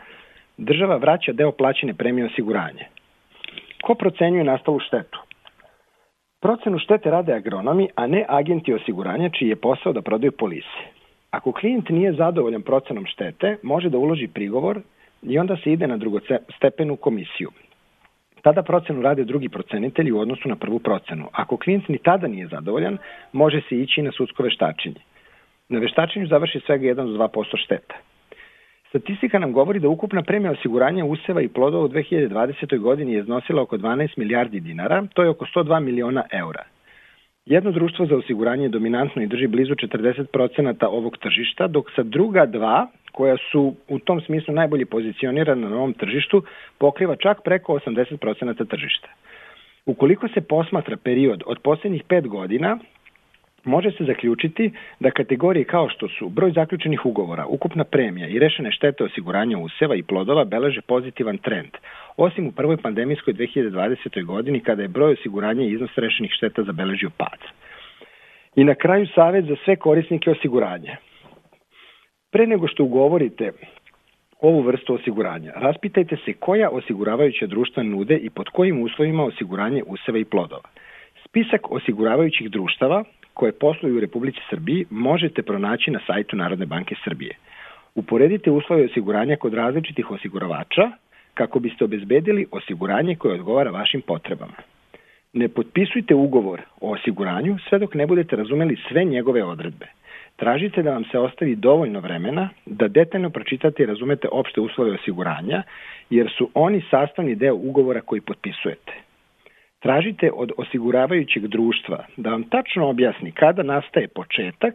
država 0.56 0.96
vraća 0.96 1.32
deo 1.32 1.52
plaćene 1.52 1.94
premije 1.94 2.26
osiguranja. 2.26 2.84
Ko 3.82 3.94
procenjuje 3.94 4.44
nastalu 4.44 4.80
štetu? 4.80 5.27
Procenu 6.40 6.78
štete 6.78 7.10
rade 7.10 7.32
agronomi, 7.34 7.88
a 7.94 8.06
ne 8.06 8.24
agenti 8.28 8.74
osiguranja 8.74 9.28
čiji 9.28 9.48
je 9.48 9.56
posao 9.56 9.92
da 9.92 10.02
prodaju 10.02 10.32
polise. 10.32 10.82
Ako 11.30 11.52
klijent 11.52 11.88
nije 11.88 12.12
zadovoljan 12.12 12.62
procenom 12.62 13.06
štete, 13.06 13.56
može 13.62 13.88
da 13.88 13.98
uloži 13.98 14.28
prigovor 14.28 14.80
i 15.22 15.38
onda 15.38 15.56
se 15.56 15.72
ide 15.72 15.86
na 15.86 15.96
drugostepenu 15.96 16.96
komisiju. 16.96 17.50
Tada 18.42 18.62
procenu 18.62 19.02
rade 19.02 19.24
drugi 19.24 19.48
procenitelji 19.48 20.12
u 20.12 20.20
odnosu 20.20 20.48
na 20.48 20.56
prvu 20.56 20.78
procenu. 20.78 21.28
Ako 21.32 21.56
klijent 21.56 21.88
ni 21.88 21.98
tada 21.98 22.28
nije 22.28 22.46
zadovoljan, 22.46 22.98
može 23.32 23.60
se 23.68 23.80
ići 23.80 24.02
na 24.02 24.12
sudsko 24.12 24.42
veštačenje. 24.42 25.00
Na 25.68 25.78
veštačenju 25.78 26.26
završi 26.26 26.60
svega 26.66 26.86
1 26.86 26.94
do 26.94 27.24
2% 27.24 27.64
šteta. 27.64 27.94
Statistika 28.88 29.38
nam 29.38 29.52
govori 29.52 29.80
da 29.80 29.88
ukupna 29.88 30.22
premija 30.22 30.52
osiguranja 30.52 31.04
useva 31.04 31.42
i 31.42 31.48
plodova 31.48 31.84
u 31.84 31.88
2020. 31.88 32.78
godini 32.78 33.12
je 33.12 33.20
iznosila 33.20 33.62
oko 33.62 33.76
12 33.76 34.08
milijardi 34.16 34.60
dinara, 34.60 35.06
to 35.14 35.22
je 35.22 35.28
oko 35.28 35.44
102 35.44 35.80
miliona 35.80 36.24
eura. 36.32 36.64
Jedno 37.46 37.70
društvo 37.70 38.06
za 38.06 38.16
osiguranje 38.16 38.64
je 38.64 38.68
dominantno 38.68 39.22
i 39.22 39.26
drži 39.26 39.46
blizu 39.46 39.74
40% 39.74 40.86
ovog 40.86 41.18
tržišta, 41.18 41.66
dok 41.66 41.90
sa 41.96 42.02
druga 42.02 42.46
dva, 42.46 42.86
koja 43.12 43.36
su 43.52 43.74
u 43.88 43.98
tom 43.98 44.20
smislu 44.20 44.54
najbolje 44.54 44.86
pozicionirana 44.86 45.68
na 45.68 45.76
ovom 45.76 45.92
tržištu, 45.92 46.42
pokriva 46.78 47.16
čak 47.16 47.38
preko 47.44 47.78
80% 47.86 48.66
tržišta. 48.68 49.08
Ukoliko 49.86 50.28
se 50.28 50.40
posmatra 50.40 50.96
period 50.96 51.42
od 51.46 51.58
poslednjih 51.62 52.04
5 52.04 52.26
godina, 52.26 52.78
može 53.64 53.90
se 53.90 54.04
zaključiti 54.04 54.70
da 55.00 55.10
kategorije 55.10 55.64
kao 55.64 55.88
što 55.88 56.08
su 56.08 56.28
broj 56.28 56.50
zaključenih 56.50 57.06
ugovora, 57.06 57.46
ukupna 57.46 57.84
premija 57.84 58.28
i 58.28 58.38
rešene 58.38 58.72
štete 58.72 59.04
osiguranja 59.04 59.58
useva 59.58 59.94
i 59.94 60.02
plodova 60.02 60.44
beleže 60.44 60.80
pozitivan 60.80 61.38
trend, 61.38 61.70
osim 62.16 62.46
u 62.46 62.52
prvoj 62.52 62.76
pandemijskoj 62.76 63.34
2020. 63.34 64.24
godini 64.24 64.60
kada 64.60 64.82
je 64.82 64.88
broj 64.88 65.12
osiguranja 65.12 65.62
i 65.62 65.72
iznos 65.72 65.90
rešenih 65.96 66.32
šteta 66.32 66.62
zabeležio 66.62 67.10
pad. 67.16 67.38
I 68.56 68.64
na 68.64 68.74
kraju 68.74 69.06
savet 69.14 69.44
za 69.44 69.56
sve 69.64 69.76
korisnike 69.76 70.30
osiguranja. 70.30 70.96
Pre 72.30 72.46
nego 72.46 72.68
što 72.68 72.84
ugovorite 72.84 73.52
ovu 74.40 74.62
vrstu 74.62 74.94
osiguranja. 74.94 75.52
Raspitajte 75.56 76.16
se 76.24 76.32
koja 76.32 76.70
osiguravajuća 76.70 77.46
društva 77.46 77.82
nude 77.82 78.16
i 78.16 78.30
pod 78.30 78.48
kojim 78.48 78.82
uslovima 78.82 79.24
osiguranje 79.24 79.82
useva 79.86 80.18
i 80.18 80.24
plodova. 80.24 80.68
Spisak 81.24 81.70
osiguravajućih 81.70 82.50
društava 82.50 83.04
koje 83.38 83.52
posluju 83.52 83.96
u 83.96 84.00
Republici 84.00 84.40
Srbiji 84.50 84.86
možete 84.90 85.42
pronaći 85.42 85.90
na 85.90 86.00
sajtu 86.06 86.36
Narodne 86.36 86.66
banke 86.66 86.94
Srbije. 87.04 87.34
Uporedite 87.94 88.50
uslove 88.50 88.84
osiguranja 88.84 89.36
kod 89.36 89.54
različitih 89.54 90.10
osiguravača 90.10 90.90
kako 91.34 91.58
biste 91.58 91.84
obezbedili 91.84 92.46
osiguranje 92.50 93.16
koje 93.16 93.34
odgovara 93.34 93.70
vašim 93.70 94.00
potrebama. 94.00 94.58
Ne 95.32 95.48
potpisujte 95.48 96.14
ugovor 96.14 96.60
o 96.80 96.92
osiguranju 96.92 97.56
sve 97.68 97.78
dok 97.78 97.94
ne 97.94 98.06
budete 98.06 98.36
razumeli 98.36 98.76
sve 98.88 99.04
njegove 99.04 99.44
odredbe. 99.44 99.86
Tražite 100.36 100.82
da 100.82 100.90
vam 100.92 101.04
se 101.04 101.18
ostavi 101.18 101.54
dovoljno 101.56 102.00
vremena 102.00 102.48
da 102.66 102.88
detaljno 102.88 103.30
pročitate 103.30 103.82
i 103.82 103.86
razumete 103.86 104.28
opšte 104.32 104.60
uslove 104.60 104.90
osiguranja, 104.92 105.62
jer 106.10 106.30
su 106.38 106.50
oni 106.54 106.82
sastavni 106.90 107.34
deo 107.34 107.54
ugovora 107.54 108.00
koji 108.00 108.20
potpisujete. 108.20 109.07
Tražite 109.78 110.30
od 110.34 110.52
osiguravajućeg 110.56 111.46
društva 111.46 112.04
da 112.16 112.30
vam 112.30 112.44
tačno 112.44 112.88
objasni 112.88 113.32
kada 113.32 113.62
nastaje 113.62 114.08
početak, 114.08 114.74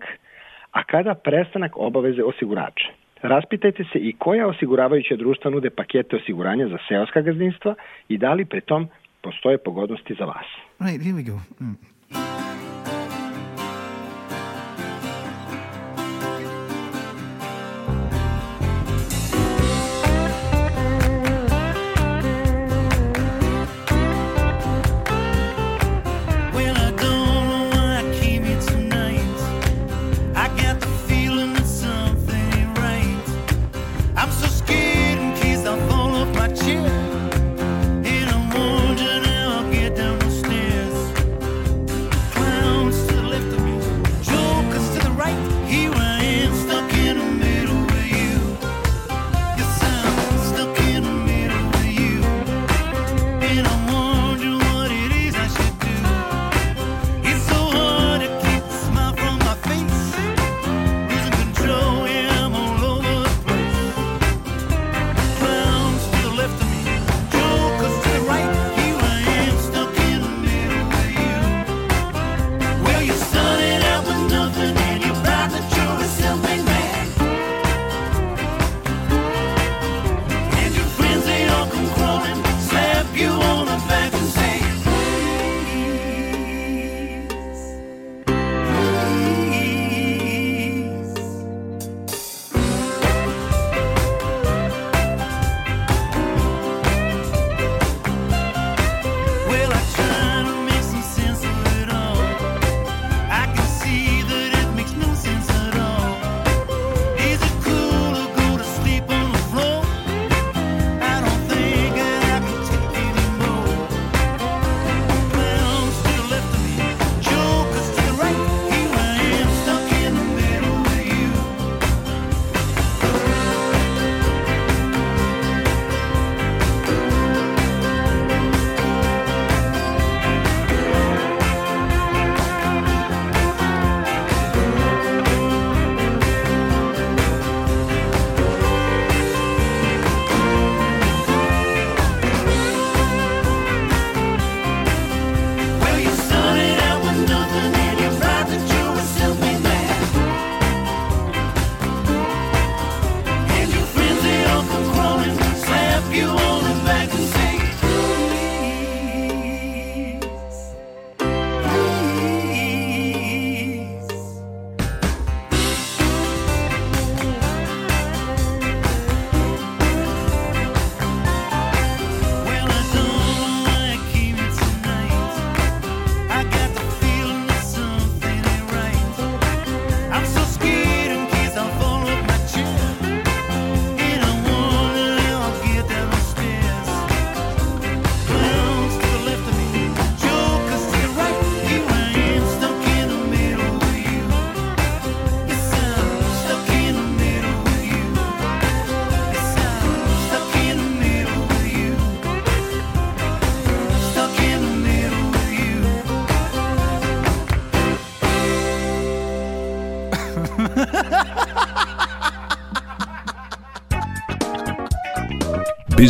a 0.71 0.83
kada 0.83 1.13
prestanak 1.13 1.71
obaveze 1.77 2.23
osigurača. 2.23 2.87
Raspitajte 3.21 3.83
se 3.83 3.99
i 3.99 4.15
koja 4.19 4.47
osiguravajuća 4.47 5.15
društva 5.15 5.51
nude 5.51 5.69
pakete 5.69 6.15
osiguranja 6.15 6.67
za 6.67 6.77
seoska 6.87 7.21
gazdinstva 7.21 7.75
i 8.07 8.17
da 8.17 8.33
li 8.33 8.45
pri 8.45 8.61
tom 8.61 8.87
postoje 9.21 9.57
pogodnosti 9.57 10.15
za 10.19 10.25
vas. 10.25 10.47
Right, 10.79 11.03
here 11.03 11.15
we 11.15 11.31
go. 11.31 11.39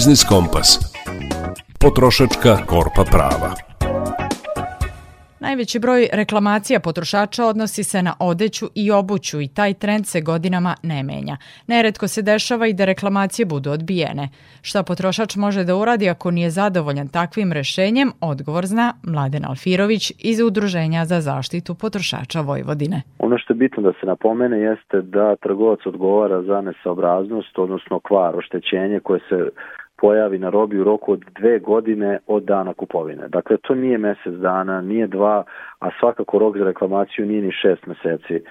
Biznis 0.03 0.23
Kompas. 0.29 0.69
Potrošačka 1.81 2.55
korpa 2.65 3.03
prava. 3.11 3.51
Najveći 5.39 5.79
broj 5.79 6.07
reklamacija 6.13 6.79
potrošača 6.79 7.45
odnosi 7.45 7.83
se 7.83 8.03
na 8.03 8.13
odeću 8.19 8.65
i 8.75 8.91
obuću 8.91 9.41
i 9.41 9.47
taj 9.47 9.73
trend 9.73 10.05
se 10.05 10.21
godinama 10.21 10.75
ne 10.83 11.03
menja. 11.03 11.37
Neretko 11.67 12.07
se 12.07 12.21
dešava 12.21 12.67
i 12.67 12.73
da 12.73 12.85
reklamacije 12.85 13.45
budu 13.45 13.71
odbijene. 13.71 14.29
Šta 14.61 14.83
potrošač 14.83 15.35
može 15.35 15.63
da 15.63 15.75
uradi 15.75 16.09
ako 16.09 16.31
nije 16.31 16.49
zadovoljan 16.49 17.07
takvim 17.07 17.53
rešenjem, 17.53 18.11
odgovor 18.21 18.65
zna 18.65 18.93
Mladen 19.03 19.45
Alfirović 19.45 20.11
iz 20.19 20.41
Udruženja 20.41 21.05
za 21.05 21.21
zaštitu 21.21 21.75
potrošača 21.75 22.41
Vojvodine. 22.41 23.01
Ono 23.19 23.37
što 23.37 23.53
je 23.53 23.57
bitno 23.57 23.83
da 23.83 23.91
se 23.99 24.05
napomene 24.05 24.59
jeste 24.59 25.01
da 25.01 25.35
trgovac 25.35 25.79
odgovara 25.85 26.43
za 26.43 26.61
nesaobraznost, 26.61 27.59
odnosno 27.59 27.99
kvar, 27.99 28.35
oštećenje 28.35 28.99
koje 28.99 29.19
se 29.29 29.49
pojavi 30.03 30.39
na 30.39 30.49
robi 30.49 30.79
u 30.79 30.83
roku 30.83 31.11
od 31.11 31.23
dve 31.39 31.59
godine 31.59 32.19
od 32.27 32.43
dana 32.43 32.73
kupovine. 32.73 33.27
Dakle, 33.27 33.57
to 33.57 33.75
nije 33.75 33.97
mesec 33.97 34.33
dana, 34.33 34.81
nije 34.81 35.07
dva, 35.07 35.43
a 35.79 35.89
svakako 35.99 36.39
rok 36.39 36.57
za 36.57 36.63
reklamaciju 36.63 37.25
nije 37.25 37.41
ni 37.41 37.51
šest 37.51 37.85
meseci. 37.87 38.43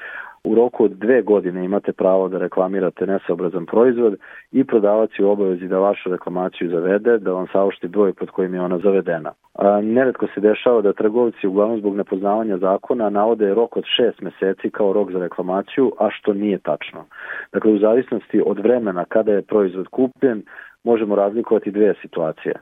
U 0.45 0.55
roku 0.55 0.85
od 0.85 0.91
dve 0.91 1.23
godine 1.23 1.65
imate 1.65 1.93
pravo 1.93 2.29
da 2.29 2.39
reklamirate 2.39 3.07
nesaobrazan 3.07 3.67
proizvod 3.67 4.17
i 4.53 4.65
prodavac 4.65 5.11
je 5.19 5.25
u 5.25 5.31
obavezi 5.31 5.69
da 5.69 5.79
vašu 5.79 6.11
reklamaciju 6.11 6.71
zavede, 6.71 7.19
da 7.19 7.33
vam 7.33 7.47
saopšti 7.53 7.89
broj 7.89 8.13
pod 8.13 8.31
kojim 8.31 8.55
je 8.55 8.61
ona 8.61 8.79
zavedena. 8.79 9.33
A, 9.55 9.81
neretko 9.81 10.27
se 10.35 10.41
dešava 10.41 10.81
da 10.83 10.93
trgovci 10.93 11.47
uglavnom 11.47 11.79
zbog 11.79 11.97
nepoznavanja 11.97 12.59
zakona 12.59 13.11
navode 13.11 13.55
rok 13.55 13.77
od 13.77 13.85
šest 13.97 14.21
meseci 14.21 14.71
kao 14.71 14.93
rok 14.93 15.13
za 15.13 15.19
reklamaciju, 15.19 15.93
a 15.99 16.09
što 16.11 16.33
nije 16.35 16.59
tačno. 16.59 17.05
Dakle, 17.53 17.73
u 17.73 17.79
zavisnosti 17.79 18.43
od 18.47 18.59
vremena 18.59 19.05
kada 19.05 19.33
je 19.33 19.43
proizvod 19.43 19.89
kupljen, 19.89 20.43
možemo 20.85 21.15
razlikovati 21.15 21.71
dve 21.71 21.95
situacije. 22.03 22.55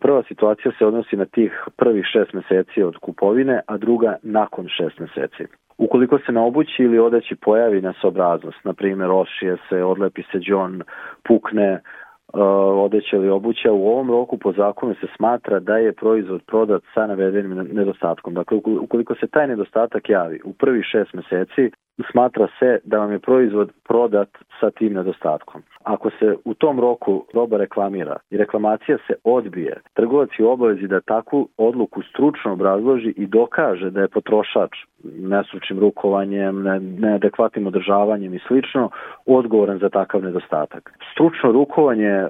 Prva 0.00 0.22
situacija 0.22 0.72
se 0.78 0.86
odnosi 0.86 1.16
na 1.16 1.24
tih 1.24 1.64
prvih 1.76 2.04
šest 2.12 2.32
meseci 2.32 2.82
od 2.82 2.96
kupovine, 2.96 3.60
a 3.66 3.76
druga 3.76 4.16
nakon 4.22 4.68
šest 4.68 4.98
meseci. 4.98 5.44
Ukoliko 5.78 6.18
se 6.18 6.32
na 6.32 6.44
obući 6.44 6.82
ili 6.82 6.98
odeći 6.98 7.36
pojavi 7.36 7.80
nesobraznost, 7.80 8.64
na 8.64 8.72
primjer 8.72 9.10
ošije 9.10 9.56
se, 9.68 9.84
odlepi 9.84 10.22
se 10.32 10.38
džon, 10.38 10.82
pukne, 11.28 11.72
uh, 11.72 12.40
odeća 12.84 13.16
ili 13.16 13.28
obuća, 13.28 13.72
u 13.72 13.88
ovom 13.88 14.10
roku 14.10 14.38
po 14.38 14.52
zakonu 14.52 14.94
se 14.94 15.06
smatra 15.16 15.60
da 15.60 15.76
je 15.76 15.92
proizvod 15.92 16.42
prodat 16.46 16.82
sa 16.94 17.06
navedenim 17.06 17.68
nedostatkom. 17.72 18.34
Dakle, 18.34 18.58
ukoliko 18.80 19.14
se 19.14 19.26
taj 19.26 19.46
nedostatak 19.46 20.08
javi 20.08 20.40
u 20.44 20.52
prvih 20.52 20.84
šest 20.84 21.14
meseci, 21.14 21.70
smatra 22.10 22.48
se 22.58 22.78
da 22.84 22.98
vam 22.98 23.12
je 23.12 23.18
proizvod 23.18 23.72
prodat 23.88 24.28
sa 24.60 24.70
tim 24.70 24.92
nedostatkom. 24.92 25.62
Ako 25.82 26.10
se 26.10 26.36
u 26.44 26.54
tom 26.54 26.80
roku 26.80 27.24
roba 27.34 27.56
reklamira 27.56 28.16
i 28.30 28.36
reklamacija 28.36 28.98
se 29.06 29.14
odbije, 29.24 29.80
trgovac 29.94 30.30
je 30.38 30.46
obavezi 30.46 30.86
da 30.86 31.00
takvu 31.00 31.48
odluku 31.56 32.02
stručno 32.02 32.52
obrazloži 32.52 33.14
i 33.16 33.26
dokaže 33.26 33.90
da 33.90 34.00
je 34.00 34.08
potrošač 34.08 34.70
nestručnim 35.04 35.78
rukovanjem, 35.78 36.62
neadekvatnim 36.98 37.66
održavanjem 37.66 38.34
i 38.34 38.40
slično 38.48 38.90
odgovoran 39.26 39.78
za 39.78 39.88
takav 39.88 40.22
nedostatak. 40.22 40.92
Stručno 41.12 41.52
rukovanje 41.52 42.26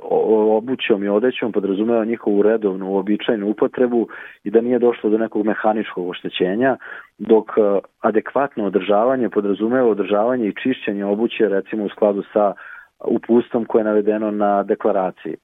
obućom 0.58 1.04
i 1.04 1.08
odećom 1.08 1.52
podrazumeva 1.52 2.04
njihovu 2.04 2.42
redovnu, 2.42 2.90
uobičajenu 2.90 3.50
upotrebu 3.50 4.08
i 4.44 4.50
da 4.50 4.60
nije 4.60 4.78
došlo 4.78 5.10
do 5.10 5.18
nekog 5.18 5.46
mehaničkog 5.46 6.08
oštećenja, 6.08 6.76
dok 7.18 7.48
e, 7.58 7.78
adekvatno 8.00 8.66
održavanje 8.66 9.28
podrazumeva 9.28 9.88
održavanje 9.88 10.46
i 10.48 10.54
čišćenje 10.62 11.04
obuće 11.04 11.48
recimo 11.48 11.84
u 11.84 11.88
skladu 11.88 12.22
sa 12.32 12.52
upustom 13.04 13.64
koje 13.64 13.80
je 13.80 13.84
navedeno 13.84 14.30
na 14.30 14.62
deklaraciji. 14.62 15.34
E, 15.34 15.36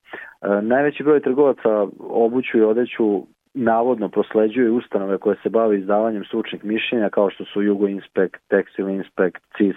najveći 0.63 1.03
broj 1.03 1.21
trgovaca 1.21 1.87
obuću 1.99 2.59
i 2.59 2.63
odeću 2.63 3.23
navodno 3.55 4.09
prosleđuje 4.09 4.71
ustanove 4.71 5.19
koje 5.19 5.37
se 5.43 5.49
bave 5.49 5.79
izdavanjem 5.79 6.25
stručnih 6.25 6.65
mišljenja 6.65 7.09
kao 7.09 7.31
što 7.31 7.45
su 7.45 7.63
Jugo 7.63 7.89
Inspect, 7.89 8.37
Textil 8.51 8.89
Inspect, 8.89 9.43
CIS, 9.57 9.77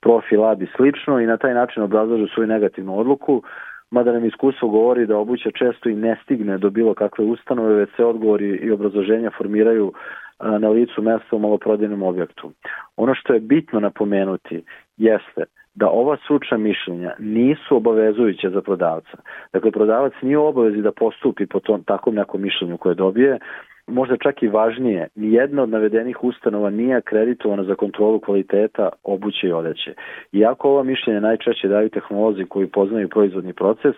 Profi 0.00 0.36
Lab 0.36 0.62
i 0.62 0.68
slično 0.76 1.20
i 1.20 1.26
na 1.26 1.36
taj 1.36 1.54
način 1.54 1.82
obrazlažu 1.82 2.26
svoju 2.34 2.46
negativnu 2.46 2.98
odluku, 2.98 3.42
mada 3.90 4.12
nam 4.12 4.24
iskustvo 4.24 4.68
govori 4.68 5.06
da 5.06 5.18
obuća 5.18 5.50
često 5.50 5.88
i 5.88 5.94
ne 5.94 6.16
stigne 6.24 6.58
do 6.58 6.70
bilo 6.70 6.94
kakve 6.94 7.24
ustanove, 7.24 7.74
već 7.74 7.90
se 7.96 8.04
odgovori 8.04 8.46
i 8.46 8.70
obrazloženja 8.70 9.30
formiraju 9.38 9.92
na 10.40 10.68
licu 10.68 11.02
mesta 11.02 11.36
u 11.36 11.38
maloprodajnom 11.38 12.02
objektu. 12.02 12.52
Ono 12.96 13.14
što 13.14 13.32
je 13.32 13.40
bitno 13.40 13.80
napomenuti 13.80 14.62
jeste 14.96 15.44
da 15.74 15.88
ova 15.88 16.16
stručna 16.24 16.56
mišljenja 16.56 17.12
nisu 17.18 17.76
obavezujuća 17.76 18.50
za 18.50 18.62
prodavca. 18.62 19.16
Dakle, 19.52 19.70
prodavac 19.70 20.12
nije 20.22 20.38
u 20.38 20.46
obavezi 20.46 20.82
da 20.82 20.92
postupi 20.92 21.46
po 21.46 21.60
tom 21.60 21.84
takvom 21.84 22.14
nekom 22.14 22.42
mišljenju 22.42 22.76
koje 22.76 22.94
dobije, 22.94 23.38
možda 23.86 24.16
čak 24.16 24.42
i 24.42 24.48
važnije, 24.48 25.08
nijedna 25.14 25.62
od 25.62 25.68
navedenih 25.68 26.24
ustanova 26.24 26.70
nije 26.70 26.96
akreditovana 26.96 27.64
za 27.64 27.74
kontrolu 27.74 28.20
kvaliteta 28.20 28.88
obuće 29.02 29.46
i 29.46 29.52
odeće. 29.52 29.94
Iako 30.32 30.70
ova 30.70 30.82
mišljenja 30.82 31.20
najčešće 31.20 31.68
daju 31.68 31.88
tehnolozi 31.88 32.44
koji 32.44 32.66
poznaju 32.66 33.08
proizvodni 33.08 33.52
proces 33.52 33.94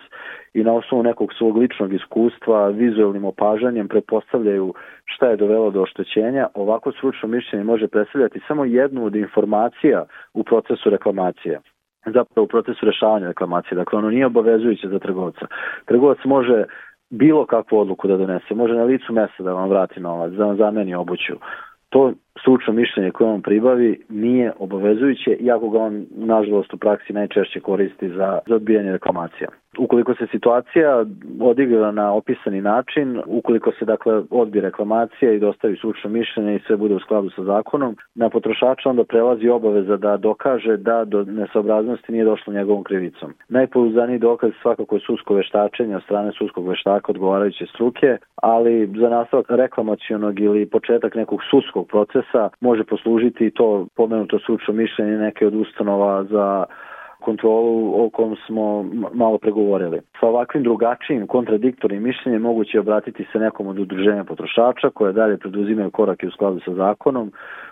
i 0.53 0.63
na 0.63 0.73
osnovu 0.73 1.03
nekog 1.03 1.33
svog 1.33 1.57
ličnog 1.57 1.93
iskustva, 1.93 2.67
vizualnim 2.67 3.25
opažanjem 3.25 3.87
prepostavljaju 3.87 4.73
šta 5.05 5.29
je 5.29 5.37
dovelo 5.37 5.71
do 5.71 5.81
oštećenja, 5.81 6.47
ovako 6.53 6.91
stručno 6.91 7.29
mišljenje 7.29 7.63
može 7.63 7.87
predstavljati 7.87 8.39
samo 8.47 8.65
jednu 8.65 9.05
od 9.05 9.15
informacija 9.15 10.05
u 10.33 10.43
procesu 10.43 10.89
reklamacije 10.89 11.59
zapravo 12.05 12.45
u 12.45 12.47
procesu 12.47 12.85
rešavanja 12.85 13.27
reklamacije. 13.27 13.75
Dakle, 13.75 13.99
ono 13.99 14.09
nije 14.09 14.25
obavezujuće 14.25 14.87
za 14.87 14.99
trgovca. 14.99 15.45
Trgovac 15.85 16.17
može 16.25 16.63
bilo 17.09 17.45
kakvu 17.45 17.79
odluku 17.79 18.07
da 18.07 18.17
donese, 18.17 18.55
može 18.55 18.73
na 18.73 18.83
licu 18.83 19.13
mesta 19.13 19.43
da 19.43 19.53
vam 19.53 19.69
vrati 19.69 19.99
novac, 19.99 20.31
da 20.31 20.45
vam 20.45 20.57
zameni 20.57 20.95
obuću. 20.95 21.33
To 21.89 22.13
stručno 22.41 22.73
mišljenje 22.73 23.11
koje 23.11 23.29
on 23.29 23.41
pribavi 23.41 24.01
nije 24.09 24.53
obavezujuće, 24.59 25.31
iako 25.31 25.69
ga 25.69 25.79
on, 25.79 26.05
nažalost, 26.11 26.73
u 26.73 26.77
praksi 26.77 27.13
najčešće 27.13 27.59
koristi 27.59 28.09
za, 28.09 28.39
za 28.47 28.55
odbijanje 28.55 28.91
reklamacija. 28.91 29.49
Ukoliko 29.77 30.13
se 30.13 30.27
situacija 30.31 31.05
odigra 31.41 31.91
na 31.91 32.13
opisani 32.13 32.61
način, 32.61 33.21
ukoliko 33.25 33.71
se 33.71 33.85
dakle 33.85 34.21
odbije 34.29 34.61
reklamacija 34.61 35.33
i 35.33 35.39
dostavi 35.39 35.75
stručno 35.75 36.09
mišljenje 36.09 36.55
i 36.55 36.59
sve 36.67 36.77
bude 36.77 36.95
u 36.95 36.99
skladu 36.99 37.29
sa 37.29 37.43
zakonom, 37.43 37.95
na 38.15 38.29
potrošača 38.29 38.89
onda 38.89 39.03
prelazi 39.03 39.49
obaveza 39.49 39.97
da 39.97 40.17
dokaže 40.17 40.77
da 40.77 41.05
do 41.05 41.23
nesaobraznosti 41.23 42.11
nije 42.11 42.25
došlo 42.25 42.53
njegovom 42.53 42.83
krivicom. 42.83 43.33
Najpouzdaniji 43.49 44.19
dokaz 44.19 44.51
svakako 44.61 44.95
je 44.95 45.01
susko 45.05 45.33
veštačenje 45.33 45.95
od 45.95 46.03
strane 46.03 46.31
suskog 46.31 46.67
veštaka 46.67 47.11
odgovarajuće 47.11 47.65
struke, 47.65 48.17
ali 48.35 48.89
za 48.99 49.09
nastavak 49.09 49.45
reklamacionog 49.49 50.39
ili 50.39 50.65
početak 50.65 51.15
nekog 51.15 51.39
sudskog 51.49 51.87
procesa 51.87 52.49
može 52.59 52.83
poslužiti 52.83 53.45
i 53.45 53.51
to 53.51 53.87
pomenuto 53.95 54.39
stručno 54.39 54.73
mišljenje 54.73 55.17
neke 55.17 55.47
od 55.47 55.55
ustanova 55.55 56.23
za 56.23 56.65
kontrolu 57.29 57.75
o 58.01 58.09
kom 58.09 58.35
smo 58.45 58.85
malo 59.13 59.37
pregovorili. 59.37 59.99
Sa 60.19 60.27
ovakvim 60.27 60.63
drugačijim 60.63 61.27
kontradiktornim 61.27 62.03
mišljenjem 62.03 62.41
moguće 62.41 62.77
je 62.77 62.81
obratiti 62.81 63.25
se 63.31 63.39
nekom 63.39 63.67
od 63.67 63.79
udruženja 63.79 64.23
potrošača 64.23 64.89
koje 64.89 65.13
dalje 65.13 65.37
preduzimaju 65.37 65.91
korake 65.91 66.27
u 66.27 66.31
skladu 66.31 66.59
sa 66.65 66.73
zakonom 66.73 67.31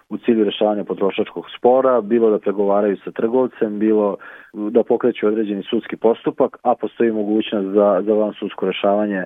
u 0.10 0.18
cilju 0.18 0.44
rešavanja 0.44 0.84
potrošačkog 0.84 1.46
spora, 1.58 2.02
bilo 2.02 2.30
da 2.30 2.40
pregovaraju 2.40 2.98
sa 3.04 3.12
trgovcem, 3.12 3.80
bilo 3.80 4.16
da 4.54 4.84
pokreću 4.84 5.28
određeni 5.28 5.64
sudski 5.64 5.96
postupak, 5.98 6.58
a 6.64 6.76
postoji 6.76 7.12
mogućnost 7.12 7.68
za, 7.68 8.02
za 8.06 8.14
van 8.14 8.34
sudsko 8.40 8.66
rešavanje 8.66 9.24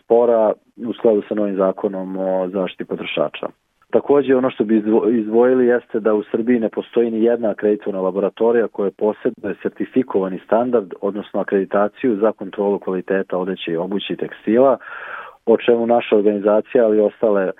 spora 0.00 0.52
u 0.76 0.92
skladu 0.92 1.22
sa 1.28 1.34
novim 1.34 1.56
zakonom 1.56 2.16
o 2.16 2.48
zaštiti 2.48 2.84
potrošača. 2.84 3.46
Takođe, 3.92 4.36
ono 4.36 4.50
što 4.50 4.64
bi 4.64 4.82
izdvojili 5.10 5.66
jeste 5.66 6.00
da 6.00 6.14
u 6.14 6.22
Srbiji 6.22 6.60
ne 6.60 6.68
postoji 6.68 7.10
ni 7.10 7.24
jedna 7.24 7.50
akreditovana 7.50 8.00
laboratorija 8.00 8.68
koja 8.68 8.90
posjeduje 8.98 9.54
sertifikovani 9.62 10.40
standard, 10.44 10.92
odnosno 11.00 11.40
akreditaciju 11.40 12.16
za 12.16 12.32
kontrolu 12.32 12.78
kvaliteta 12.78 13.38
odeće 13.38 13.72
i 13.72 13.76
obuće 13.76 14.12
i 14.12 14.16
tekstila, 14.16 14.78
o 15.46 15.56
čemu 15.56 15.86
naša 15.86 16.16
organizacija, 16.16 16.84
ali 16.84 16.96
i 16.96 17.00
ostale 17.00 17.50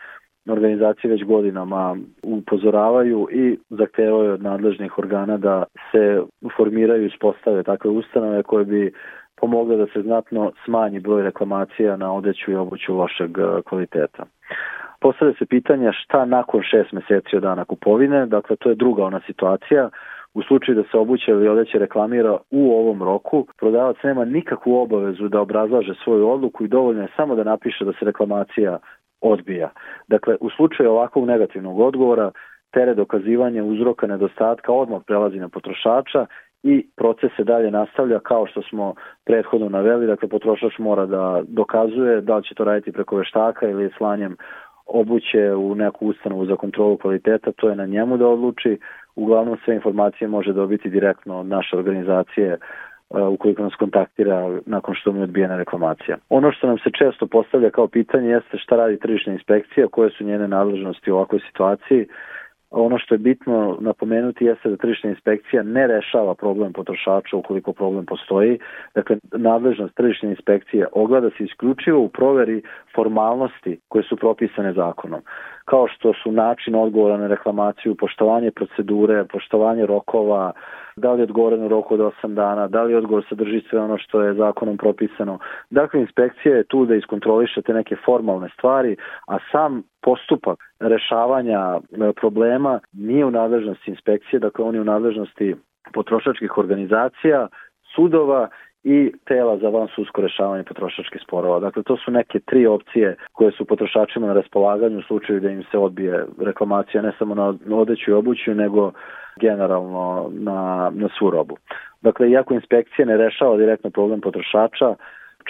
organizacije 0.49 1.11
već 1.11 1.24
godinama 1.24 1.97
upozoravaju 2.22 3.29
i 3.33 3.59
zahtevaju 3.70 4.33
od 4.33 4.43
nadležnih 4.43 4.99
organa 4.99 5.37
da 5.37 5.64
se 5.93 6.22
formiraju 6.57 7.07
i 7.07 7.11
spostave 7.16 7.62
takve 7.62 7.91
ustanove 7.91 8.43
koje 8.43 8.64
bi 8.64 8.93
pomogle 9.37 9.77
da 9.77 9.87
se 9.87 10.03
znatno 10.03 10.53
smanji 10.64 11.01
broj 11.01 11.22
reklamacija 11.22 11.97
na 11.97 12.12
odeću 12.12 12.51
i 12.51 12.55
obuću 12.55 12.95
lošeg 12.95 13.31
kvaliteta. 13.68 14.24
Postavlja 15.01 15.34
se 15.38 15.47
pitanja 15.47 15.92
šta 15.92 16.24
nakon 16.24 16.62
šest 16.62 16.92
meseci 16.92 17.36
od 17.36 17.42
dana 17.42 17.64
kupovine, 17.64 18.26
dakle 18.26 18.57
to 18.57 18.68
je 18.68 18.74
druga 18.74 19.05
ona 19.05 19.20
situacija, 19.26 19.90
u 20.34 20.42
slučaju 20.42 20.76
da 20.76 20.88
se 20.90 20.99
obuće 20.99 21.30
ili 21.30 21.49
odeće 21.49 21.78
reklamira 21.78 22.36
u 22.51 22.72
ovom 22.72 23.03
roku, 23.03 23.47
prodavac 23.59 23.97
nema 24.03 24.24
nikakvu 24.24 24.76
obavezu 24.76 25.28
da 25.28 25.40
obrazlaže 25.40 25.94
svoju 26.05 26.28
odluku 26.28 26.64
i 26.64 26.68
dovoljno 26.68 27.03
je 27.03 27.09
samo 27.16 27.34
da 27.34 27.44
napiše 27.44 27.84
da 27.84 27.92
se 27.92 28.05
reklamacija 28.05 28.78
odbija. 29.20 29.70
Dakle, 30.09 30.36
u 30.40 30.51
slučaju 30.51 30.90
ovakvog 30.90 31.26
negativnog 31.26 31.80
odgovora, 31.80 32.30
tere 32.70 32.94
dokazivanja 32.94 33.64
uzroka 33.64 34.07
nedostatka 34.07 34.72
odmah 34.72 35.03
prelazi 35.07 35.38
na 35.38 35.49
potrošača 35.49 36.26
i 36.62 36.86
proces 36.97 37.30
se 37.36 37.44
dalje 37.44 37.70
nastavlja 37.70 38.18
kao 38.18 38.47
što 38.47 38.62
smo 38.62 38.94
prethodno 39.26 39.68
naveli, 39.68 40.07
dakle 40.07 40.28
potrošač 40.28 40.78
mora 40.78 41.07
da 41.07 41.42
dokazuje 41.49 42.20
da 42.20 42.36
li 42.36 42.44
će 42.44 42.55
to 42.55 42.64
raditi 42.64 42.92
preko 42.92 43.16
veštaka 43.16 43.68
ili 43.68 43.90
slanjem 43.99 44.36
obuće 44.87 45.55
u 45.55 45.74
neku 45.74 46.07
ustanovu 46.07 46.47
za 46.47 46.57
kontrolu 46.57 46.97
kvaliteta, 46.97 47.53
to 47.53 47.68
je 47.68 47.76
na 47.76 47.87
njemu 47.87 48.16
da 48.16 48.28
odluči. 48.28 48.78
Uglavnom 49.16 49.59
sve 49.64 49.74
informacije 49.74 50.28
može 50.28 50.53
dobiti 50.53 50.91
direktno 50.91 51.41
od 51.41 51.47
naše 51.47 51.76
organizacije 51.76 52.53
uh, 52.53 53.28
ukoliko 53.28 53.62
nas 53.62 53.74
kontaktira 53.74 54.61
nakon 54.66 54.95
što 54.95 55.12
mu 55.12 55.18
je 55.18 55.24
odbijena 55.24 55.57
reklamacija. 55.57 56.16
Ono 56.28 56.53
što 56.53 56.66
nam 56.66 56.78
se 56.78 56.91
često 56.99 57.26
postavlja 57.26 57.70
kao 57.70 57.89
pitanje 57.89 58.28
jeste 58.28 58.59
šta 58.59 58.76
radi 58.76 58.99
tržišna 58.99 59.32
inspekcija, 59.32 59.89
koje 59.89 60.11
su 60.11 60.24
njene 60.24 60.49
nadležnosti 60.49 61.11
u 61.11 61.16
ovakvoj 61.16 61.41
situaciji. 61.47 62.07
Ono 62.81 62.99
što 62.99 63.14
je 63.14 63.18
bitno 63.18 63.77
napomenuti 63.81 64.45
jeste 64.45 64.70
da 64.70 64.77
tržišna 64.77 65.11
inspekcija 65.11 65.62
ne 65.62 65.87
rešava 65.87 66.35
problem 66.35 66.72
potrošača 66.72 67.37
ukoliko 67.37 67.72
problem 67.72 68.07
postoji. 68.07 68.59
Dakle, 68.95 69.16
nadležnost 69.33 69.95
tržišne 69.95 70.31
inspekcije 70.31 70.87
ogleda 70.93 71.31
se 71.31 71.45
isključivo 71.45 72.01
u 72.01 72.09
proveri 72.09 72.62
formalnosti 72.95 73.79
koje 73.89 74.05
su 74.05 74.16
propisane 74.16 74.72
zakonom 74.72 75.20
kao 75.70 75.87
što 75.89 76.12
su 76.22 76.33
način 76.33 76.74
odgovora 76.74 77.16
na 77.16 77.27
reklamaciju, 77.27 77.95
poštovanje 77.95 78.51
procedure, 78.51 79.24
poštovanje 79.24 79.87
rokova, 79.87 80.53
da 80.97 81.12
li 81.12 81.20
je 81.20 81.22
odgovoren 81.22 81.64
u 81.64 81.68
roku 81.68 81.95
od 81.95 82.01
8 82.01 82.35
dana, 82.35 82.68
da 82.68 82.83
li 82.83 82.95
odgovor 82.95 83.24
sadrži 83.29 83.62
sve 83.70 83.81
ono 83.81 83.99
što 83.99 84.22
je 84.22 84.35
zakonom 84.35 84.77
propisano. 84.77 85.39
Dakle, 85.70 86.01
inspekcija 86.01 86.57
je 86.57 86.64
tu 86.64 86.87
da 86.87 86.95
iskontroliše 86.95 87.62
te 87.62 87.74
neke 87.74 87.97
formalne 88.05 88.49
stvari, 88.49 88.97
a 89.27 89.39
sam 89.53 89.83
postupak 90.07 90.59
rešavanja 90.80 91.61
e, 91.74 92.12
problema 92.20 92.80
nije 92.92 93.24
u 93.24 93.30
nadležnosti 93.30 93.90
inspekcije, 93.90 94.40
dakle 94.40 94.64
on 94.64 94.74
je 94.74 94.80
u 94.80 94.90
nadležnosti 94.92 95.54
potrošačkih 95.92 96.59
organizacija, 96.59 97.48
sudova 97.94 98.48
i 98.84 99.12
tela 99.24 99.59
za 99.59 99.68
van 99.68 99.88
sudsko 99.94 100.22
rešavanje 100.22 100.64
potrošačkih 100.64 101.22
sporova. 101.26 101.61
Dakle, 101.61 101.82
to 101.82 101.96
su 101.96 102.11
neke 102.11 102.40
tri 102.40 102.66
opcije 102.66 103.16
koje 103.32 103.52
su 103.52 103.64
potrošačima 103.64 104.26
na 104.26 104.32
raspolaganju 104.32 104.98
u 104.98 105.02
slučaju 105.02 105.40
da 105.40 105.50
im 105.50 105.64
se 105.70 105.78
odbije 105.78 106.24
reklamacija 106.40 107.02
ne 107.02 107.12
samo 107.18 107.34
na 107.34 107.76
odeću 107.76 108.11
i 108.11 108.14
obuću, 108.14 108.54
nego 108.54 108.92
generalno 109.40 110.30
na, 110.32 110.90
na 110.94 111.09
svu 111.18 111.30
robu. 111.30 111.57
Dakle, 112.02 112.30
iako 112.30 112.54
inspekcija 112.54 113.07
ne 113.07 113.16
rešava 113.16 113.57
direktno 113.57 113.90
problem 113.90 114.20
potrošača, 114.20 114.94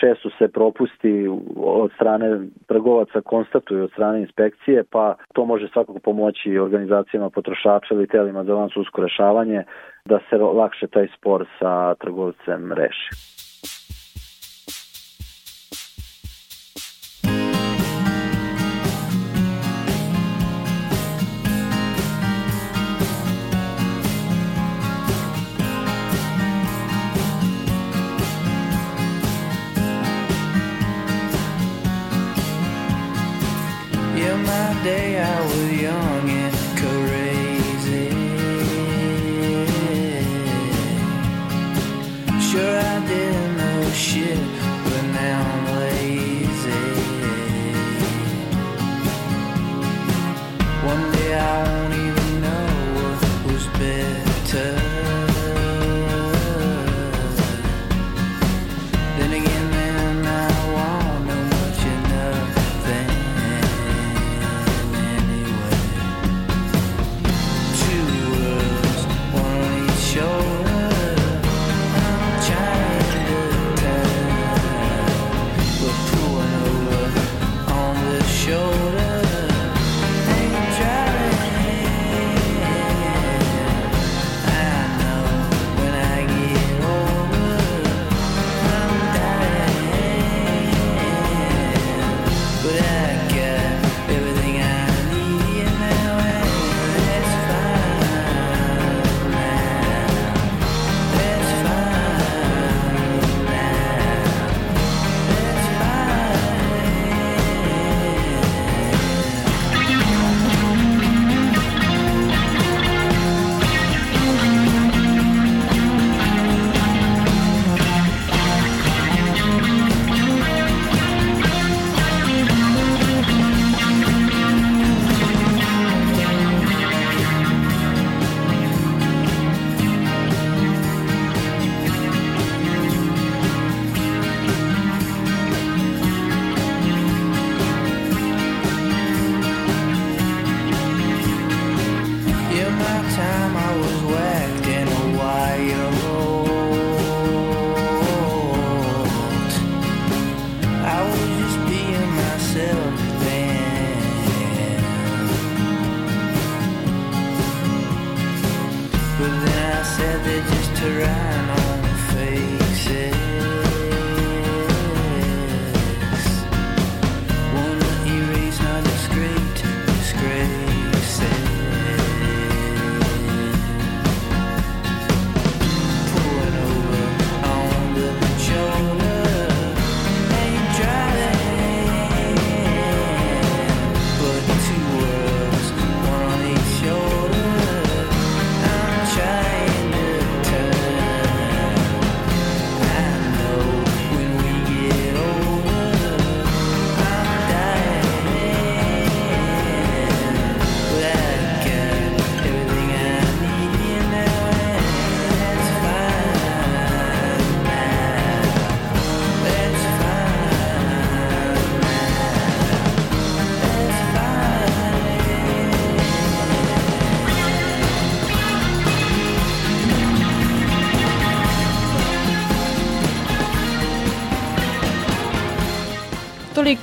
često 0.00 0.30
se 0.38 0.48
propusti 0.48 1.28
od 1.56 1.90
strane 1.94 2.38
trgovaca 2.66 3.20
konstatuju 3.20 3.84
od 3.84 3.90
strane 3.90 4.20
inspekcije, 4.20 4.84
pa 4.90 5.14
to 5.34 5.44
može 5.44 5.68
svakako 5.68 5.98
pomoći 5.98 6.58
organizacijama 6.58 7.30
potrošača 7.30 7.94
ili 7.94 8.06
telima 8.06 8.44
za 8.44 8.54
van 8.54 8.68
sudsko 8.68 9.02
rešavanje 9.02 9.64
da 10.04 10.18
se 10.30 10.36
lakše 10.36 10.86
taj 10.86 11.06
spor 11.16 11.46
sa 11.58 11.94
trgovcem 11.94 12.72
reši. 12.72 13.45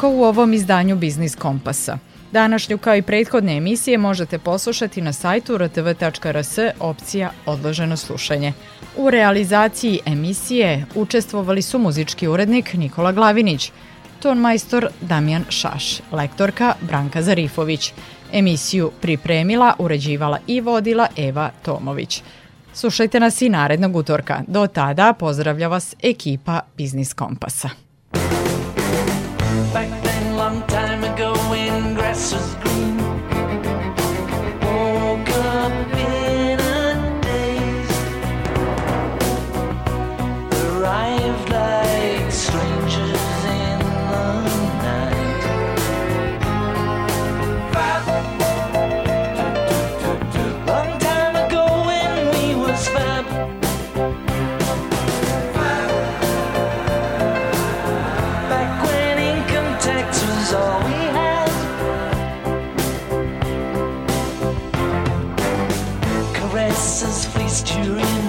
Toliko 0.04 0.22
u 0.22 0.24
ovom 0.24 0.54
izdanju 0.54 0.96
Biznis 0.96 1.36
Kompasa. 1.36 1.98
Današnju 2.32 2.78
kao 2.78 2.96
i 2.96 3.02
prethodne 3.02 3.58
emisije 3.58 3.98
možete 3.98 4.40
poslušati 4.40 5.02
na 5.02 5.14
sajtu 5.14 5.58
rtv.rs 5.58 6.58
opcija 6.80 7.32
odloženo 7.46 7.98
slušanje. 7.98 8.54
U 8.98 9.10
realizaciji 9.10 10.00
emisije 10.06 10.86
učestvovali 10.96 11.62
su 11.62 11.80
muzički 11.80 12.28
urednik 12.28 12.74
Nikola 12.74 13.12
Glavinić, 13.12 13.72
ton 14.20 14.38
majstor 14.38 14.88
Damjan 15.02 15.46
Šaš, 15.50 16.00
lektorka 16.12 16.74
Branka 16.82 17.22
Zarifović, 17.22 17.94
Emisiju 18.34 18.92
pripremila, 19.02 19.74
uređivala 19.80 20.40
i 20.48 20.62
vodila 20.62 21.08
Eva 21.18 21.52
Tomović. 21.62 22.24
Slušajte 22.74 23.20
nas 23.20 23.42
i 23.42 23.50
narednog 23.50 23.96
utorka. 23.96 24.42
Do 24.48 24.68
tada 24.68 25.14
pozdravlja 25.14 25.68
vas 25.68 25.96
ekipa 26.02 26.60
Biznis 26.78 27.14
Kompasa. 27.14 27.83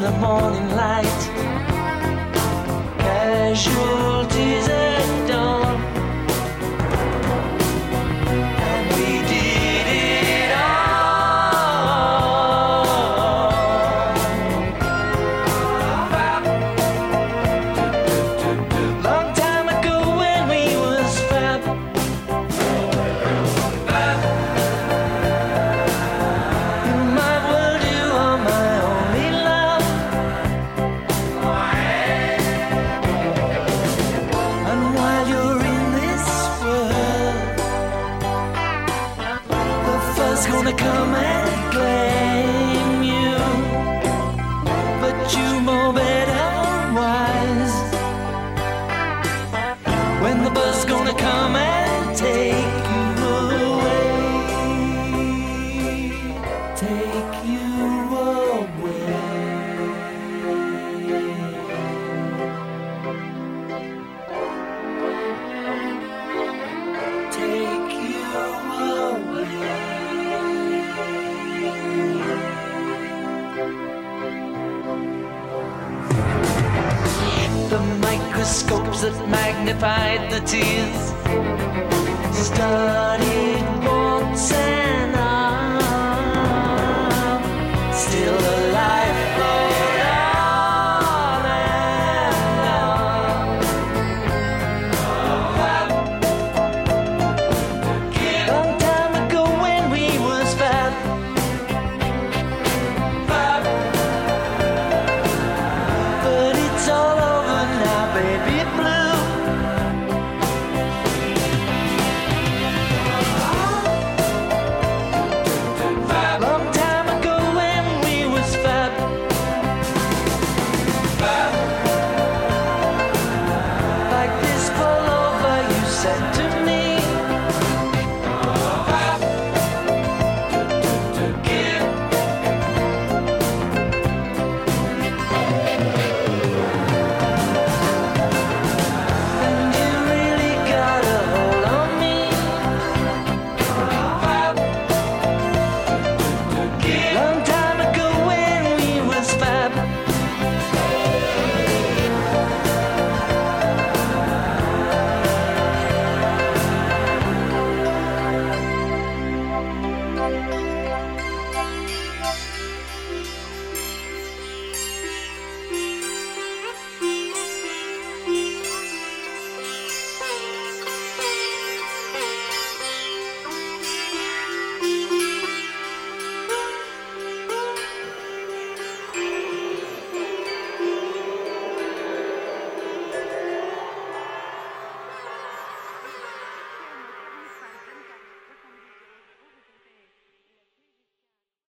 The 0.05 0.11
morning 0.19 0.69
light. 0.77 1.04